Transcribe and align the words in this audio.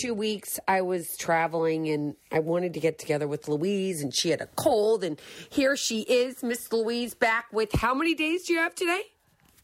two 0.00 0.14
weeks. 0.14 0.58
I 0.68 0.80
was 0.82 1.16
traveling 1.16 1.88
and 1.88 2.14
I 2.30 2.38
wanted 2.38 2.74
to 2.74 2.80
get 2.80 2.98
together 2.98 3.26
with 3.26 3.48
Louise, 3.48 4.02
and 4.02 4.14
she 4.14 4.30
had 4.30 4.40
a 4.40 4.46
cold. 4.56 5.04
And 5.04 5.20
here 5.50 5.76
she 5.76 6.02
is, 6.02 6.42
Miss 6.42 6.72
Louise, 6.72 7.14
back 7.14 7.46
with 7.52 7.72
how 7.72 7.94
many 7.94 8.14
days 8.14 8.46
do 8.46 8.52
you 8.52 8.58
have 8.60 8.74
today? 8.74 9.02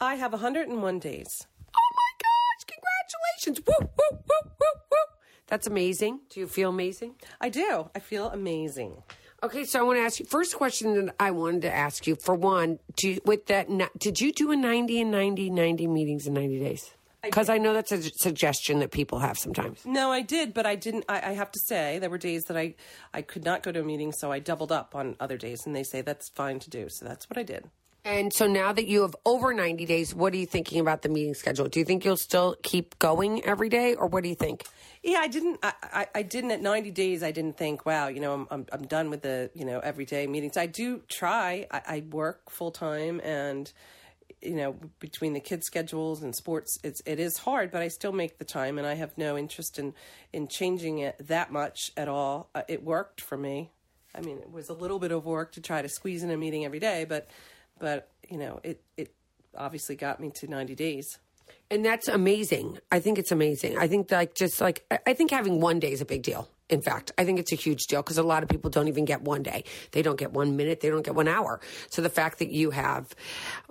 I 0.01 0.17
have 0.17 0.33
101 0.33 0.99
days. 0.99 1.47
Oh 1.77 1.91
my 1.97 2.13
gosh, 2.19 2.67
congratulations! 2.67 3.67
Woo, 3.67 3.87
woo, 3.99 4.19
woo, 4.29 4.51
woo, 4.61 4.81
woo. 4.91 4.99
That's 5.47 5.67
amazing. 5.67 6.21
Do 6.31 6.41
you 6.41 6.47
feel 6.47 6.71
amazing? 6.71 7.15
I 7.41 7.49
do. 7.49 7.91
I 7.95 7.99
feel 8.01 8.29
amazing. 8.29 9.03
Okay, 9.43 9.65
so 9.65 9.79
I 9.79 9.83
want 9.83 9.99
to 9.99 10.03
ask 10.03 10.19
you 10.19 10.27
first 10.27 10.57
question 10.57 11.07
that 11.07 11.15
I 11.21 11.31
wanted 11.31 11.63
to 11.63 11.75
ask 11.75 12.07
you. 12.07 12.17
For 12.17 12.35
one, 12.35 12.79
do 12.97 13.19
with 13.25 13.47
that, 13.47 13.69
did 13.99 14.21
you 14.21 14.33
do 14.33 14.51
a 14.51 14.57
90 14.57 15.03
and 15.03 15.11
90, 15.11 15.51
90 15.51 15.87
meetings 15.87 16.27
in 16.27 16.35
90 16.35 16.59
days? 16.61 16.95
Because 17.25 17.49
I, 17.49 17.59
know 17.59 17.73
that's 17.73 17.93
a 17.93 18.03
suggestion 18.03 18.81
that 18.81 18.91
people 18.91 19.19
have 19.19 19.39
sometimes. 19.39 19.85
No, 19.85 20.11
I 20.11 20.23
did, 20.23 20.55
but 20.55 20.67
I 20.67 20.77
didn't. 20.77 21.05
I, 21.09 21.31
I 21.31 21.33
have 21.33 21.51
to 21.53 21.61
say, 21.61 21.99
there 21.99 22.11
were 22.11 22.19
days 22.19 22.45
that 22.45 22.57
I, 22.57 22.75
I 23.13 23.23
could 23.23 23.45
not 23.45 23.63
go 23.63 23.73
to 23.73 23.81
a 23.81 23.85
meeting, 23.85 24.13
so 24.13 24.31
I 24.31 24.39
doubled 24.39 24.73
up 24.73 24.95
on 24.95 25.17
other 25.21 25.37
days, 25.37 25.67
and 25.67 25.75
they 25.75 25.83
say 25.83 26.01
that's 26.01 26.29
fine 26.31 26.59
to 26.61 26.71
do. 26.71 26.89
So 26.89 27.05
that's 27.05 27.29
what 27.29 27.39
I 27.39 27.43
did. 27.43 27.71
And 28.07 28.35
so 28.35 28.47
now 28.47 28.71
that 28.71 28.87
you 28.87 29.01
have 29.01 29.17
over 29.25 29.55
90 29.55 29.87
days, 29.87 30.15
what 30.15 30.35
are 30.35 30.37
you 30.37 30.45
thinking 30.45 30.79
about 30.79 31.01
the 31.01 31.09
meeting 31.09 31.33
schedule? 31.33 31.69
Do 31.69 31.79
you 31.79 31.87
think 31.87 32.05
you'll 32.05 32.19
still 32.19 32.55
keep 32.63 32.99
going 32.99 33.43
every 33.45 33.71
day, 33.71 33.95
or 33.95 34.07
what 34.09 34.23
do 34.23 34.29
you 34.29 34.35
think? 34.35 34.65
Yeah, 35.03 35.21
I 35.21 35.29
didn't. 35.29 35.59
I, 35.63 35.73
I, 35.83 36.07
I 36.17 36.23
didn't 36.23 36.51
at 36.51 36.61
ninety 36.61 36.91
days. 36.91 37.23
I 37.23 37.31
didn't 37.31 37.57
think, 37.57 37.87
wow, 37.87 38.09
you 38.09 38.21
know, 38.21 38.35
I'm 38.35 38.47
I'm, 38.51 38.67
I'm 38.73 38.87
done 38.87 39.09
with 39.09 39.23
the 39.23 39.51
you 39.55 39.65
know 39.65 39.81
everyday 39.81 40.27
meetings. 40.27 40.59
I 40.59 40.67
do 40.67 41.03
try. 41.09 41.67
I, 41.71 41.83
I 41.87 42.05
work 42.11 42.51
full 42.51 42.71
time, 42.71 43.21
and 43.25 43.73
you 44.41 44.55
know, 44.55 44.77
between 45.01 45.33
the 45.33 45.41
kids' 45.41 45.67
schedules 45.67 46.23
and 46.23 46.35
sports, 46.35 46.79
it's 46.85 47.01
it 47.07 47.19
is 47.19 47.39
hard. 47.39 47.71
But 47.71 47.83
I 47.83 47.89
still 47.89 48.13
make 48.13 48.39
the 48.39 48.45
time, 48.45 48.79
and 48.79 48.87
I 48.87 48.95
have 48.95 49.17
no 49.17 49.37
interest 49.39 49.79
in 49.79 49.95
in 50.33 50.49
changing 50.49 50.99
it 50.99 51.17
that 51.27 51.51
much 51.51 51.91
at 51.97 52.09
all. 52.09 52.51
Uh, 52.55 52.63
it 52.69 52.85
worked 52.85 53.21
for 53.21 53.37
me. 53.37 53.71
I 54.15 54.21
mean, 54.21 54.39
it 54.39 54.53
was 54.53 54.69
a 54.69 54.75
little 54.75 54.99
bit 54.99 55.11
of 55.11 55.25
work 55.25 55.53
to 55.53 55.61
try 55.61 55.83
to 55.83 55.89
squeeze 55.89 56.23
in 56.23 56.31
a 56.31 56.37
meeting 56.37 56.65
every 56.65 56.79
day, 56.79 57.05
but 57.09 57.29
but 57.79 58.11
you 58.29 58.39
know, 58.39 58.61
it 58.63 58.83
it 58.97 59.13
obviously 59.57 59.97
got 59.97 60.21
me 60.21 60.31
to 60.37 60.47
ninety 60.47 60.75
days. 60.75 61.19
And 61.71 61.85
that's 61.85 62.09
amazing. 62.09 62.79
I 62.93 63.01
think 63.01 63.19
it's 63.19 63.33
amazing. 63.33 63.79
I 63.79 63.89
think 63.89 64.11
like 64.11 64.35
just 64.35 64.61
like 64.61 64.85
I 65.07 65.15
think 65.15 65.31
having 65.31 65.61
one 65.61 65.81
day 65.81 65.93
is 65.93 66.01
a 66.01 66.07
big 66.07 66.23
deal. 66.23 66.49
In 66.71 66.81
fact, 66.81 67.13
I 67.19 67.25
think 67.25 67.39
it's 67.39 67.53
a 67.53 67.57
huge 67.57 67.87
deal 67.89 68.03
because 68.03 68.17
a 68.17 68.23
lot 68.23 68.43
of 68.43 68.49
people 68.49 68.71
don't 68.71 68.89
even 68.89 69.05
get 69.05 69.21
one 69.21 69.43
day. 69.43 69.65
They 69.93 70.01
don't 70.01 70.19
get 70.19 70.33
one 70.33 70.57
minute. 70.57 70.81
They 70.81 70.89
don't 70.89 71.05
get 71.05 71.15
one 71.15 71.29
hour. 71.29 71.61
So 71.91 72.01
the 72.01 72.09
fact 72.09 72.39
that 72.39 72.51
you 72.51 72.71
have 72.71 73.15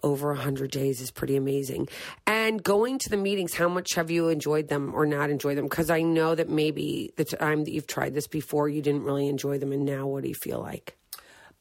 over 0.04 0.32
a 0.32 0.36
hundred 0.36 0.70
days 0.70 1.02
is 1.02 1.10
pretty 1.10 1.36
amazing. 1.36 1.90
And 2.28 2.62
going 2.62 3.00
to 3.00 3.10
the 3.10 3.18
meetings, 3.18 3.56
how 3.56 3.68
much 3.68 3.96
have 3.96 4.12
you 4.12 4.30
enjoyed 4.30 4.68
them 4.68 4.94
or 4.94 5.08
not 5.08 5.32
enjoyed 5.32 5.58
them? 5.58 5.66
Because 5.66 5.90
I 5.90 6.04
know 6.04 6.36
that 6.36 6.50
maybe 6.50 7.12
the 7.16 7.26
time 7.26 7.64
that 7.64 7.72
you've 7.72 7.88
tried 7.88 8.14
this 8.14 8.28
before, 8.28 8.70
you 8.70 8.82
didn't 8.82 9.04
really 9.04 9.28
enjoy 9.28 9.58
them, 9.58 9.72
and 9.72 9.86
now 9.86 10.06
what 10.06 10.22
do 10.22 10.30
you 10.30 10.36
feel 10.36 10.60
like? 10.60 10.96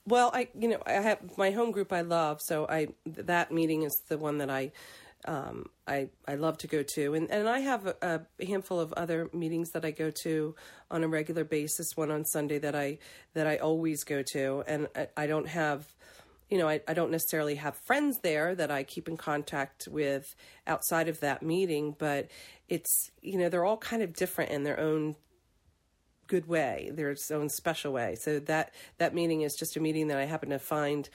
Well, 0.06 0.30
I 0.34 0.48
you 0.58 0.68
know 0.68 0.82
I 0.84 0.92
have 0.92 1.38
my 1.38 1.50
home 1.50 1.70
group 1.70 1.92
I 1.92 2.00
love, 2.00 2.40
so 2.42 2.66
I 2.68 2.88
that 3.06 3.52
meeting 3.52 3.84
is 3.84 4.02
the 4.08 4.18
one 4.18 4.38
that 4.38 4.50
I 4.50 4.72
um, 5.26 5.66
I 5.86 6.08
I 6.26 6.34
love 6.34 6.58
to 6.58 6.66
go 6.66 6.82
to, 6.94 7.14
and 7.14 7.30
and 7.30 7.48
I 7.48 7.60
have 7.60 7.86
a, 7.86 8.26
a 8.38 8.44
handful 8.44 8.80
of 8.80 8.92
other 8.94 9.28
meetings 9.32 9.70
that 9.70 9.84
I 9.84 9.90
go 9.90 10.10
to 10.22 10.54
on 10.90 11.04
a 11.04 11.08
regular 11.08 11.44
basis. 11.44 11.96
One 11.96 12.10
on 12.10 12.24
Sunday 12.24 12.58
that 12.58 12.74
I 12.74 12.98
that 13.34 13.46
I 13.46 13.56
always 13.56 14.04
go 14.04 14.22
to, 14.32 14.64
and 14.66 14.88
I, 14.96 15.08
I 15.16 15.26
don't 15.26 15.48
have. 15.48 15.86
You 16.50 16.58
know, 16.58 16.68
I, 16.68 16.82
I 16.86 16.92
don't 16.92 17.10
necessarily 17.10 17.54
have 17.54 17.74
friends 17.86 18.18
there 18.22 18.54
that 18.54 18.70
I 18.70 18.82
keep 18.82 19.08
in 19.08 19.16
contact 19.16 19.88
with 19.90 20.34
outside 20.66 21.08
of 21.08 21.20
that 21.20 21.42
meeting, 21.42 21.96
but 21.98 22.28
it's, 22.68 23.10
you 23.22 23.38
know, 23.38 23.48
they're 23.48 23.64
all 23.64 23.78
kind 23.78 24.02
of 24.02 24.12
different 24.12 24.50
in 24.50 24.62
their 24.62 24.78
own 24.78 25.16
good 26.26 26.46
way, 26.46 26.90
their 26.92 27.14
own 27.30 27.48
special 27.48 27.92
way. 27.92 28.16
So 28.16 28.38
that 28.40 28.74
that 28.98 29.14
meeting 29.14 29.42
is 29.42 29.54
just 29.58 29.76
a 29.76 29.80
meeting 29.80 30.08
that 30.08 30.18
I 30.18 30.24
happen 30.24 30.50
to 30.50 30.58
find 30.58 31.08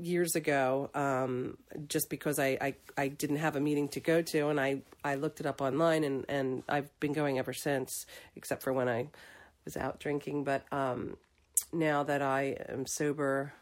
years 0.00 0.36
ago, 0.36 0.90
um, 0.94 1.56
just 1.88 2.10
because 2.10 2.38
I, 2.38 2.58
I 2.60 2.74
I 2.96 3.08
didn't 3.08 3.36
have 3.36 3.56
a 3.56 3.60
meeting 3.60 3.88
to 3.88 4.00
go 4.00 4.22
to, 4.22 4.48
and 4.48 4.60
I 4.60 4.82
I 5.04 5.14
looked 5.14 5.40
it 5.40 5.46
up 5.46 5.60
online, 5.60 6.04
and 6.04 6.24
and 6.28 6.62
I've 6.68 6.88
been 7.00 7.12
going 7.12 7.38
ever 7.38 7.52
since, 7.52 8.06
except 8.34 8.62
for 8.62 8.72
when 8.72 8.88
I 8.88 9.08
was 9.64 9.76
out 9.76 10.00
drinking. 10.00 10.44
But 10.44 10.64
um, 10.72 11.16
now 11.72 12.02
that 12.02 12.22
I 12.22 12.56
am 12.68 12.86
sober, 12.86 13.52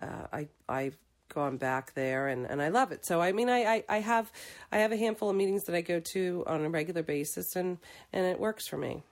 uh, 0.00 0.26
I 0.32 0.48
I've 0.68 0.96
gone 1.32 1.56
back 1.56 1.94
there 1.94 2.28
and, 2.28 2.46
and 2.46 2.60
I 2.60 2.68
love 2.68 2.92
it. 2.92 3.06
So 3.06 3.20
I 3.20 3.32
mean 3.32 3.48
I, 3.48 3.64
I, 3.64 3.84
I 3.88 3.98
have 4.00 4.30
I 4.70 4.78
have 4.78 4.92
a 4.92 4.96
handful 4.96 5.30
of 5.30 5.36
meetings 5.36 5.64
that 5.64 5.74
I 5.74 5.80
go 5.80 6.00
to 6.00 6.44
on 6.46 6.64
a 6.64 6.68
regular 6.68 7.02
basis 7.02 7.56
and, 7.56 7.78
and 8.12 8.26
it 8.26 8.38
works 8.38 8.66
for 8.66 8.76
me. 8.76 9.02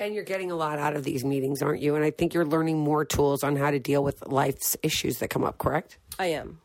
And 0.00 0.14
you're 0.14 0.24
getting 0.24 0.50
a 0.50 0.54
lot 0.54 0.78
out 0.78 0.94
of 0.94 1.02
these 1.02 1.24
meetings, 1.24 1.60
aren't 1.60 1.82
you? 1.82 1.96
And 1.96 2.04
I 2.04 2.10
think 2.10 2.32
you're 2.32 2.44
learning 2.44 2.78
more 2.78 3.04
tools 3.04 3.42
on 3.42 3.56
how 3.56 3.70
to 3.70 3.80
deal 3.80 4.04
with 4.04 4.26
life's 4.26 4.76
issues 4.82 5.18
that 5.18 5.28
come 5.28 5.44
up, 5.44 5.58
correct? 5.58 5.98
I 6.18 6.26
am. 6.26 6.60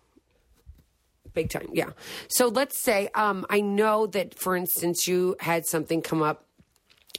Big 1.33 1.49
time, 1.49 1.67
yeah. 1.73 1.89
So 2.27 2.47
let's 2.47 2.77
say, 2.77 3.09
um, 3.15 3.45
I 3.49 3.59
know 3.59 4.05
that, 4.07 4.37
for 4.37 4.55
instance, 4.55 5.07
you 5.07 5.35
had 5.39 5.65
something 5.65 6.03
come 6.03 6.21
up 6.21 6.45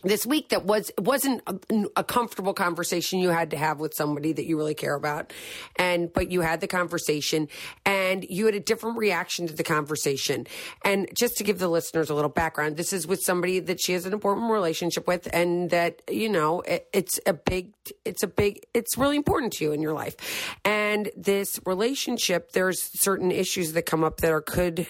this 0.05 0.27
week 0.27 0.51
that 0.51 0.65
was 0.65 0.91
wasn't 0.99 1.43
a, 1.47 1.85
a 1.97 2.05
comfortable 2.05 2.55
conversation 2.55 3.19
you 3.19 3.31
had 3.31 3.51
to 3.51 3.57
have 3.57 3.81
with 3.81 3.95
somebody 3.95 4.33
that 4.33 4.47
you 4.47 4.57
really 4.57 4.75
care 4.75 4.95
about, 4.95 5.33
and 5.77 6.13
but 6.13 6.31
you 6.31 6.43
had 6.43 6.61
the 6.61 6.67
conversation 6.67 7.49
and 7.85 8.25
you 8.29 8.47
had 8.47 8.55
a 8.55 8.61
different 8.61 8.99
reaction 8.99 9.47
to 9.47 9.55
the 9.55 9.65
conversation. 9.65 10.47
And 10.85 11.09
just 11.15 11.37
to 11.39 11.45
give 11.45 11.59
the 11.59 11.69
listeners 11.69 12.11
a 12.11 12.15
little 12.15 12.31
background, 12.31 12.77
this 12.77 12.93
is 12.93 13.07
with 13.07 13.23
somebody 13.23 13.61
that 13.61 13.81
she 13.81 13.93
has 13.93 14.07
an 14.07 14.13
important 14.13 14.51
relationship 14.51 15.07
with, 15.07 15.29
and 15.33 15.71
that 15.71 16.03
you 16.11 16.29
know 16.29 16.61
it, 16.61 16.89
it's 16.93 17.19
a 17.27 17.33
big, 17.33 17.73
it's 18.05 18.23
a 18.23 18.29
big, 18.29 18.61
it's 18.75 18.97
really 18.99 19.17
important 19.17 19.53
to 19.55 19.65
you 19.65 19.73
in 19.73 19.83
your 19.83 19.95
life. 19.95 20.17
And 20.65 21.11
this 21.17 21.59
relationship, 21.67 22.53
there's 22.53 22.81
certain 22.81 23.31
issues 23.31 23.73
that 23.73 23.83
come 23.83 24.05
up 24.05 24.19
that 24.19 24.33
are 24.33 24.41
could 24.41 24.87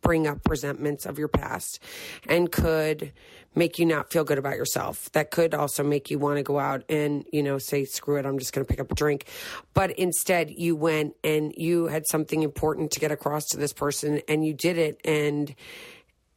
bring 0.00 0.26
up 0.26 0.48
resentments 0.48 1.06
of 1.06 1.18
your 1.18 1.28
past 1.28 1.80
and 2.26 2.52
could 2.52 3.12
make 3.54 3.78
you 3.78 3.86
not 3.86 4.12
feel 4.12 4.24
good 4.24 4.38
about 4.38 4.56
yourself. 4.56 5.10
That 5.12 5.30
could 5.30 5.54
also 5.54 5.82
make 5.82 6.10
you 6.10 6.18
want 6.18 6.36
to 6.36 6.42
go 6.42 6.58
out 6.58 6.84
and, 6.88 7.24
you 7.32 7.42
know, 7.42 7.58
say, 7.58 7.84
screw 7.84 8.16
it, 8.16 8.26
I'm 8.26 8.38
just 8.38 8.52
going 8.52 8.64
to 8.64 8.70
pick 8.70 8.80
up 8.80 8.90
a 8.90 8.94
drink. 8.94 9.26
But 9.74 9.90
instead, 9.92 10.50
you 10.50 10.76
went 10.76 11.14
and 11.24 11.52
you 11.56 11.86
had 11.86 12.06
something 12.06 12.42
important 12.42 12.90
to 12.92 13.00
get 13.00 13.10
across 13.10 13.46
to 13.46 13.56
this 13.56 13.72
person 13.72 14.20
and 14.28 14.44
you 14.44 14.54
did 14.54 14.78
it 14.78 15.00
and 15.04 15.54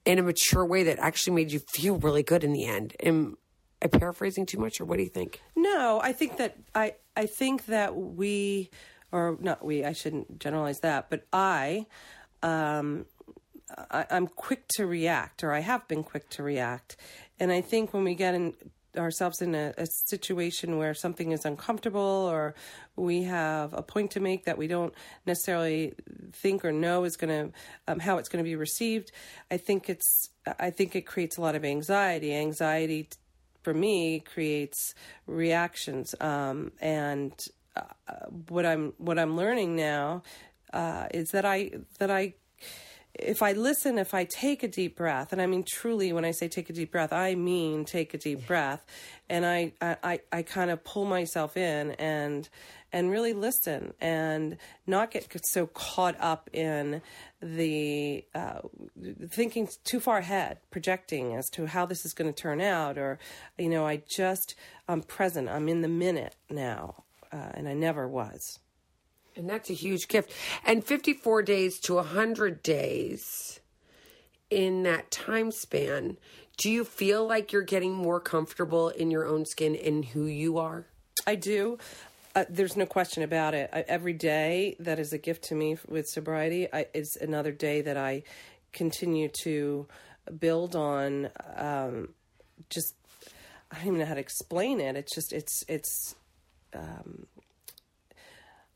in 0.06 0.20
a 0.20 0.24
mature 0.24 0.66
way 0.66 0.84
that 0.84 1.00
actually 1.00 1.36
made 1.36 1.52
you 1.52 1.60
feel 1.74 1.98
really 1.98 2.24
good 2.24 2.44
in 2.44 2.54
the 2.54 2.66
end. 2.66 2.96
Am 3.02 3.38
I 3.82 3.88
paraphrasing 3.88 4.46
too 4.46 4.58
much 4.58 4.80
or 4.80 4.86
what 4.86 4.98
do 4.98 5.04
you 5.04 5.10
think? 5.10 5.42
No, 5.56 6.00
I 6.02 6.14
think 6.14 6.38
that 6.38 6.58
I 6.74 6.96
I 7.16 7.26
think 7.26 7.66
that 7.66 7.96
we 7.96 8.70
or 9.12 9.38
not 9.40 9.64
we, 9.64 9.84
I 9.84 9.94
shouldn't 9.94 10.40
generalize 10.40 10.80
that, 10.80 11.10
but 11.10 11.26
I 11.34 11.86
um 12.44 13.06
I, 13.90 14.06
I'm 14.10 14.28
quick 14.28 14.68
to 14.76 14.86
react, 14.86 15.44
or 15.44 15.52
I 15.54 15.60
have 15.60 15.88
been 15.88 16.04
quick 16.04 16.30
to 16.32 16.44
react. 16.44 16.98
And 17.40 17.52
I 17.52 17.62
think 17.62 17.94
when 17.94 18.04
we 18.04 18.16
get 18.16 18.36
in 18.36 18.54
ourselves 18.98 19.42
in 19.42 19.56
a, 19.56 19.74
a 19.78 19.86
situation 19.86 20.78
where 20.78 20.94
something 20.94 21.32
is 21.32 21.46
uncomfortable 21.46 22.02
or 22.02 22.54
we 22.96 23.24
have 23.24 23.74
a 23.74 23.82
point 23.82 24.12
to 24.12 24.20
make 24.20 24.46
that 24.46 24.58
we 24.58 24.68
don't 24.68 24.94
necessarily 25.26 25.94
think 26.34 26.66
or 26.66 26.72
know 26.72 27.04
is 27.04 27.16
going 27.16 27.30
to 27.30 27.54
um, 27.88 28.00
how 28.00 28.18
it's 28.18 28.28
going 28.28 28.44
to 28.44 28.48
be 28.48 28.56
received 28.56 29.12
i 29.50 29.58
think 29.58 29.90
it's 29.90 30.30
i 30.60 30.70
think 30.70 30.96
it 30.96 31.04
creates 31.04 31.38
a 31.38 31.42
lot 31.42 31.56
of 31.56 31.64
anxiety 31.64 32.34
anxiety 32.34 33.08
for 33.64 33.74
me 33.74 34.20
creates 34.20 34.94
reactions 35.26 36.14
um, 36.20 36.72
and 36.82 37.46
uh, 37.76 37.82
what 38.50 38.66
i'm 38.66 38.94
what 38.98 39.18
i'm 39.18 39.38
learning 39.38 39.76
now 39.76 40.22
uh, 40.74 41.08
is 41.14 41.32
that 41.32 41.46
i 41.46 41.72
that 42.00 42.12
i 42.12 42.34
if 43.14 43.42
I 43.42 43.52
listen, 43.54 43.98
if 43.98 44.14
I 44.14 44.24
take 44.26 44.64
a 44.64 44.68
deep 44.68 44.96
breath, 44.96 45.32
and 45.32 45.42
I 45.42 45.46
mean 45.46 45.64
truly, 45.68 46.14
when 46.14 46.26
I 46.26 46.32
say 46.32 46.48
take 46.48 46.70
a 46.70 46.74
deep 46.74 46.92
breath, 46.92 47.12
I 47.12 47.36
mean 47.36 47.86
take 47.86 48.14
a 48.14 48.18
deep 48.18 48.48
breath, 48.48 48.86
and 49.30 49.46
I 49.46 49.74
I, 49.82 50.20
I 50.32 50.42
kind 50.44 50.72
of 50.72 50.84
pull 50.84 51.06
myself 51.06 51.58
in 51.58 51.92
and 51.92 52.48
and 52.94 53.10
really 53.10 53.34
listen 53.34 53.94
and 54.02 54.58
not 54.86 55.12
get 55.12 55.26
so 55.46 55.68
caught 55.68 56.16
up 56.20 56.50
in 56.54 57.02
the 57.42 58.24
uh, 58.36 58.60
thinking 59.30 59.68
too 59.84 60.00
far 60.00 60.20
ahead, 60.20 60.58
projecting 60.72 61.36
as 61.36 61.50
to 61.52 61.68
how 61.68 61.86
this 61.86 62.06
is 62.06 62.14
going 62.14 62.32
to 62.32 62.42
turn 62.42 62.62
out, 62.62 62.98
or 62.98 63.20
you 63.58 63.70
know, 63.70 63.86
I 63.86 64.02
just 64.10 64.56
I'm 64.88 65.02
present, 65.02 65.50
I'm 65.50 65.68
in 65.70 65.82
the 65.82 65.88
minute 65.88 66.36
now, 66.50 67.04
uh, 67.32 67.52
and 67.54 67.68
I 67.68 67.74
never 67.74 68.08
was. 68.08 68.60
And 69.36 69.50
that's 69.50 69.70
a 69.70 69.74
huge 69.74 70.08
gift. 70.08 70.32
And 70.66 70.84
54 70.84 71.44
days 71.44 71.80
to 71.82 71.96
100 71.96 72.62
days 72.62 73.60
in 74.50 74.84
that 74.84 75.10
time 75.10 75.52
span, 75.52 76.18
do 76.58 76.70
you 76.70 76.84
feel 76.84 77.26
like 77.26 77.52
you're 77.52 77.62
getting 77.62 77.94
more 77.94 78.20
comfortable 78.20 78.90
in 78.90 79.10
your 79.10 79.26
own 79.26 79.46
skin 79.46 79.76
and 79.76 80.04
who 80.06 80.26
you 80.26 80.58
are? 80.58 80.86
I 81.26 81.36
do. 81.36 81.78
Uh, 82.36 82.46
there's 82.50 82.78
no 82.78 82.86
question 82.86 83.24
about 83.24 83.54
it. 83.54 83.70
I, 83.74 83.84
every 83.88 84.14
day 84.14 84.76
that 84.80 85.00
is 85.00 85.14
a 85.14 85.18
gift 85.18 85.46
to 85.46 85.56
me 85.56 85.78
with 85.88 86.08
sobriety 86.08 86.68
I, 86.72 86.88
is 86.94 87.18
another 87.20 87.52
day 87.52 87.82
that 87.82 87.98
I 87.98 88.24
continue 88.72 89.30
to 89.44 89.88
build 90.40 90.76
on 90.76 91.30
um, 91.58 92.10
just 92.70 92.96
I 93.72 93.78
don't 93.78 93.88
even 93.88 94.00
know 94.00 94.06
how 94.06 94.14
to 94.14 94.20
explain 94.20 94.80
it. 94.80 94.96
It's 94.96 95.16
just 95.16 95.34
it's 95.34 95.64
it's 95.68 96.16
um, 96.74 97.26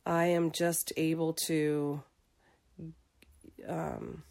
I 0.06 0.26
am 0.26 0.52
just 0.52 0.94
able 0.98 1.34
to 1.48 2.02
um, 3.68 4.24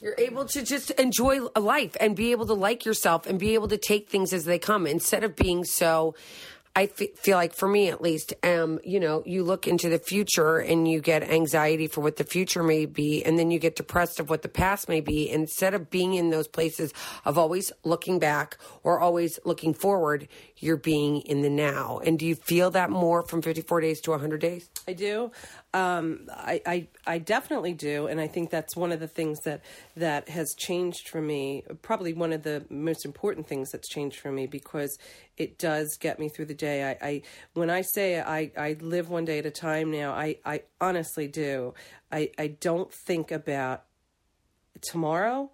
You're 0.00 0.14
able 0.18 0.44
to 0.46 0.62
just 0.62 0.90
enjoy 0.92 1.40
life 1.58 1.96
and 2.00 2.14
be 2.14 2.30
able 2.30 2.46
to 2.46 2.54
like 2.54 2.84
yourself 2.84 3.26
and 3.26 3.38
be 3.38 3.54
able 3.54 3.68
to 3.68 3.78
take 3.78 4.08
things 4.08 4.32
as 4.32 4.44
they 4.44 4.58
come 4.58 4.86
instead 4.86 5.24
of 5.24 5.34
being 5.34 5.64
so. 5.64 6.14
I 6.76 6.84
f- 6.84 7.16
feel 7.16 7.36
like 7.36 7.54
for 7.54 7.66
me 7.66 7.88
at 7.88 8.00
least, 8.00 8.34
um, 8.44 8.78
you 8.84 9.00
know, 9.00 9.24
you 9.26 9.42
look 9.42 9.66
into 9.66 9.88
the 9.88 9.98
future 9.98 10.58
and 10.58 10.86
you 10.86 11.00
get 11.00 11.24
anxiety 11.24 11.88
for 11.88 12.00
what 12.00 12.14
the 12.16 12.22
future 12.22 12.62
may 12.62 12.86
be, 12.86 13.24
and 13.24 13.36
then 13.36 13.50
you 13.50 13.58
get 13.58 13.74
depressed 13.74 14.20
of 14.20 14.30
what 14.30 14.42
the 14.42 14.48
past 14.48 14.88
may 14.88 15.00
be. 15.00 15.28
Instead 15.28 15.74
of 15.74 15.90
being 15.90 16.14
in 16.14 16.30
those 16.30 16.46
places 16.46 16.92
of 17.24 17.36
always 17.36 17.72
looking 17.82 18.20
back 18.20 18.56
or 18.84 19.00
always 19.00 19.40
looking 19.44 19.74
forward, 19.74 20.28
you're 20.60 20.76
being 20.76 21.20
in 21.22 21.42
the 21.42 21.50
now. 21.50 22.00
And 22.04 22.18
do 22.18 22.26
you 22.26 22.34
feel 22.34 22.70
that 22.72 22.90
more 22.90 23.26
from 23.26 23.42
54 23.42 23.80
days 23.80 24.00
to 24.02 24.10
100 24.10 24.40
days? 24.40 24.68
I 24.86 24.92
do. 24.92 25.30
Um, 25.74 26.28
I, 26.30 26.60
I 26.66 26.88
I 27.06 27.18
definitely 27.18 27.74
do, 27.74 28.06
and 28.06 28.20
I 28.20 28.26
think 28.26 28.50
that's 28.50 28.74
one 28.76 28.90
of 28.90 29.00
the 29.00 29.08
things 29.08 29.38
that 29.40 29.62
that 29.96 30.28
has 30.30 30.54
changed 30.56 31.08
for 31.10 31.20
me. 31.20 31.62
Probably 31.82 32.12
one 32.14 32.32
of 32.32 32.42
the 32.42 32.64
most 32.70 33.04
important 33.04 33.46
things 33.48 33.70
that's 33.70 33.88
changed 33.88 34.18
for 34.18 34.32
me 34.32 34.46
because 34.46 34.98
it 35.36 35.58
does 35.58 35.96
get 36.00 36.18
me 36.18 36.28
through 36.28 36.46
the 36.46 36.54
day. 36.54 36.90
I, 36.90 37.06
I 37.06 37.22
when 37.52 37.70
I 37.70 37.82
say 37.82 38.20
I, 38.20 38.50
I 38.56 38.76
live 38.80 39.10
one 39.10 39.24
day 39.24 39.38
at 39.38 39.46
a 39.46 39.50
time 39.50 39.90
now, 39.90 40.12
I, 40.12 40.36
I 40.44 40.62
honestly 40.80 41.28
do. 41.28 41.74
I, 42.10 42.30
I 42.38 42.48
don't 42.48 42.92
think 42.92 43.30
about 43.30 43.84
tomorrow. 44.80 45.50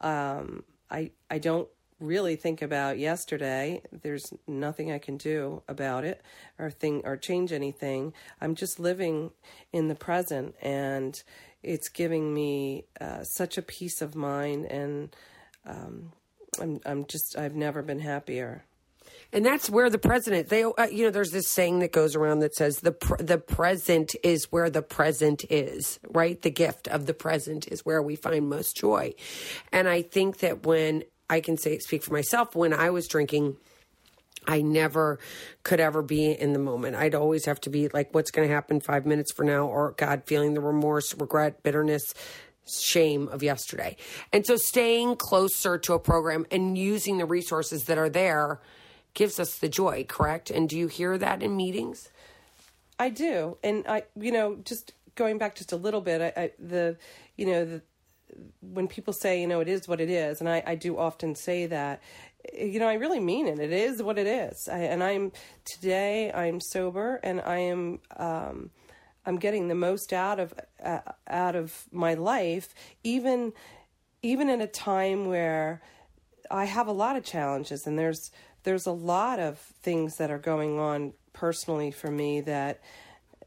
Um, 0.00 0.64
I 0.90 1.10
I 1.30 1.38
don't 1.38 1.68
really 2.00 2.36
think 2.36 2.62
about 2.62 2.98
yesterday. 2.98 3.82
There's 3.90 4.32
nothing 4.46 4.92
I 4.92 4.98
can 4.98 5.16
do 5.16 5.62
about 5.68 6.04
it 6.04 6.22
or 6.58 6.70
thing 6.70 7.02
or 7.04 7.16
change 7.16 7.52
anything. 7.52 8.12
I'm 8.40 8.54
just 8.54 8.78
living 8.78 9.30
in 9.72 9.88
the 9.88 9.94
present 9.94 10.54
and 10.60 11.22
it's 11.62 11.88
giving 11.88 12.34
me 12.34 12.84
uh, 13.00 13.24
such 13.24 13.58
a 13.58 13.62
peace 13.62 14.02
of 14.02 14.14
mind 14.14 14.66
and 14.66 15.16
um, 15.64 16.12
I'm 16.60 16.80
I'm 16.84 17.04
just 17.06 17.36
I've 17.36 17.54
never 17.54 17.82
been 17.82 18.00
happier. 18.00 18.64
And 19.32 19.44
that's 19.44 19.68
where 19.68 19.90
the 19.90 19.98
president, 19.98 20.48
they, 20.48 20.64
uh, 20.64 20.86
you 20.86 21.04
know, 21.04 21.10
there's 21.10 21.30
this 21.30 21.48
saying 21.48 21.80
that 21.80 21.92
goes 21.92 22.14
around 22.14 22.40
that 22.40 22.54
says 22.54 22.80
the 22.80 22.92
pr- 22.92 23.22
the 23.22 23.38
present 23.38 24.14
is 24.22 24.50
where 24.52 24.70
the 24.70 24.82
present 24.82 25.44
is, 25.50 25.98
right? 26.08 26.40
The 26.40 26.50
gift 26.50 26.88
of 26.88 27.06
the 27.06 27.14
present 27.14 27.66
is 27.68 27.84
where 27.84 28.02
we 28.02 28.16
find 28.16 28.48
most 28.48 28.76
joy. 28.76 29.14
And 29.72 29.88
I 29.88 30.02
think 30.02 30.38
that 30.38 30.64
when 30.64 31.04
I 31.28 31.40
can 31.40 31.56
say 31.56 31.78
speak 31.78 32.02
for 32.02 32.12
myself, 32.12 32.54
when 32.54 32.72
I 32.72 32.90
was 32.90 33.08
drinking, 33.08 33.56
I 34.46 34.62
never 34.62 35.18
could 35.62 35.80
ever 35.80 36.02
be 36.02 36.30
in 36.30 36.52
the 36.52 36.58
moment. 36.58 36.96
I'd 36.96 37.14
always 37.14 37.46
have 37.46 37.60
to 37.62 37.70
be 37.70 37.88
like, 37.88 38.14
what's 38.14 38.30
going 38.30 38.46
to 38.46 38.54
happen 38.54 38.80
five 38.80 39.04
minutes 39.06 39.32
from 39.32 39.48
now? 39.48 39.66
Or 39.66 39.94
God, 39.96 40.22
feeling 40.26 40.54
the 40.54 40.60
remorse, 40.60 41.14
regret, 41.14 41.62
bitterness, 41.62 42.14
shame 42.68 43.28
of 43.28 43.42
yesterday. 43.42 43.96
And 44.32 44.46
so 44.46 44.56
staying 44.56 45.16
closer 45.16 45.78
to 45.78 45.94
a 45.94 45.98
program 45.98 46.46
and 46.50 46.76
using 46.76 47.18
the 47.18 47.26
resources 47.26 47.84
that 47.84 47.98
are 47.98 48.08
there 48.10 48.60
gives 49.14 49.40
us 49.40 49.58
the 49.58 49.68
joy, 49.68 50.04
correct? 50.08 50.50
And 50.50 50.68
do 50.68 50.78
you 50.78 50.88
hear 50.88 51.16
that 51.18 51.42
in 51.42 51.56
meetings? 51.56 52.08
I 52.98 53.10
do, 53.10 53.58
and 53.62 53.84
I, 53.86 54.04
you 54.18 54.32
know, 54.32 54.56
just 54.64 54.94
going 55.16 55.38
back 55.38 55.54
just 55.54 55.72
a 55.72 55.76
little 55.76 56.00
bit, 56.00 56.20
I, 56.22 56.40
I 56.40 56.50
the, 56.58 56.96
you 57.36 57.46
know, 57.46 57.64
the, 57.64 57.82
when 58.60 58.88
people 58.88 59.12
say, 59.12 59.40
you 59.40 59.46
know, 59.46 59.60
it 59.60 59.68
is 59.68 59.88
what 59.88 60.00
it 60.00 60.10
is, 60.10 60.40
and 60.40 60.48
I, 60.48 60.62
I 60.66 60.74
do 60.74 60.98
often 60.98 61.34
say 61.34 61.66
that, 61.66 62.02
you 62.52 62.78
know, 62.78 62.88
I 62.88 62.94
really 62.94 63.20
mean 63.20 63.46
it. 63.46 63.58
It 63.58 63.72
is 63.72 64.02
what 64.02 64.18
it 64.18 64.26
is, 64.26 64.68
I, 64.68 64.78
and 64.78 65.02
I'm 65.02 65.32
today. 65.64 66.32
I'm 66.32 66.60
sober, 66.60 67.20
and 67.22 67.40
I 67.40 67.58
am. 67.58 68.00
Um, 68.16 68.70
I'm 69.24 69.36
getting 69.36 69.66
the 69.66 69.74
most 69.74 70.12
out 70.12 70.38
of 70.38 70.54
uh, 70.82 71.00
out 71.26 71.56
of 71.56 71.86
my 71.90 72.14
life, 72.14 72.74
even 73.02 73.52
even 74.22 74.48
in 74.48 74.60
a 74.60 74.66
time 74.66 75.26
where 75.26 75.82
I 76.50 76.64
have 76.64 76.86
a 76.86 76.92
lot 76.92 77.16
of 77.16 77.24
challenges, 77.24 77.86
and 77.86 77.98
there's 77.98 78.30
there's 78.62 78.86
a 78.86 78.92
lot 78.92 79.38
of 79.38 79.58
things 79.58 80.16
that 80.16 80.30
are 80.30 80.38
going 80.38 80.78
on 80.78 81.12
personally 81.32 81.90
for 81.90 82.10
me 82.10 82.40
that 82.42 82.80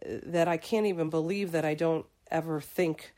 that 0.06 0.48
I 0.48 0.58
can't 0.58 0.86
even 0.86 1.10
believe 1.10 1.52
that 1.52 1.66
I 1.66 1.74
don't 1.74 2.06
ever 2.32 2.62
think 2.62 3.14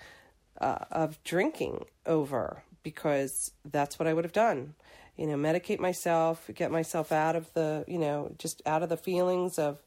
uh, 0.59 0.85
of 0.91 1.23
drinking 1.23 1.85
over 2.05 2.63
because 2.83 3.51
that's 3.65 3.99
what 3.99 4.07
I 4.07 4.13
would 4.13 4.25
have 4.25 4.33
done. 4.33 4.73
You 5.17 5.27
know, 5.27 5.35
medicate 5.35 5.79
myself, 5.79 6.49
get 6.53 6.71
myself 6.71 7.11
out 7.11 7.35
of 7.35 7.53
the, 7.53 7.85
you 7.87 7.99
know, 7.99 8.31
just 8.37 8.61
out 8.65 8.83
of 8.83 8.89
the 8.89 8.97
feelings 8.97 9.59
of 9.59 9.79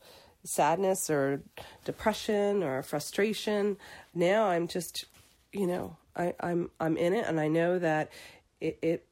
sadness 0.45 1.11
or 1.11 1.43
depression 1.85 2.63
or 2.63 2.83
frustration. 2.83 3.77
Now 4.15 4.47
I'm 4.47 4.69
just, 4.69 5.07
you 5.53 5.67
know, 5.67 5.97
I, 6.17 6.35
I'm 6.41 6.71
I'm 6.79 6.97
in 6.97 7.15
it 7.15 7.27
and 7.27 7.41
I 7.41 7.49
know 7.49 7.79
that 7.79 8.11
it, 8.61 8.79
it 8.83 9.07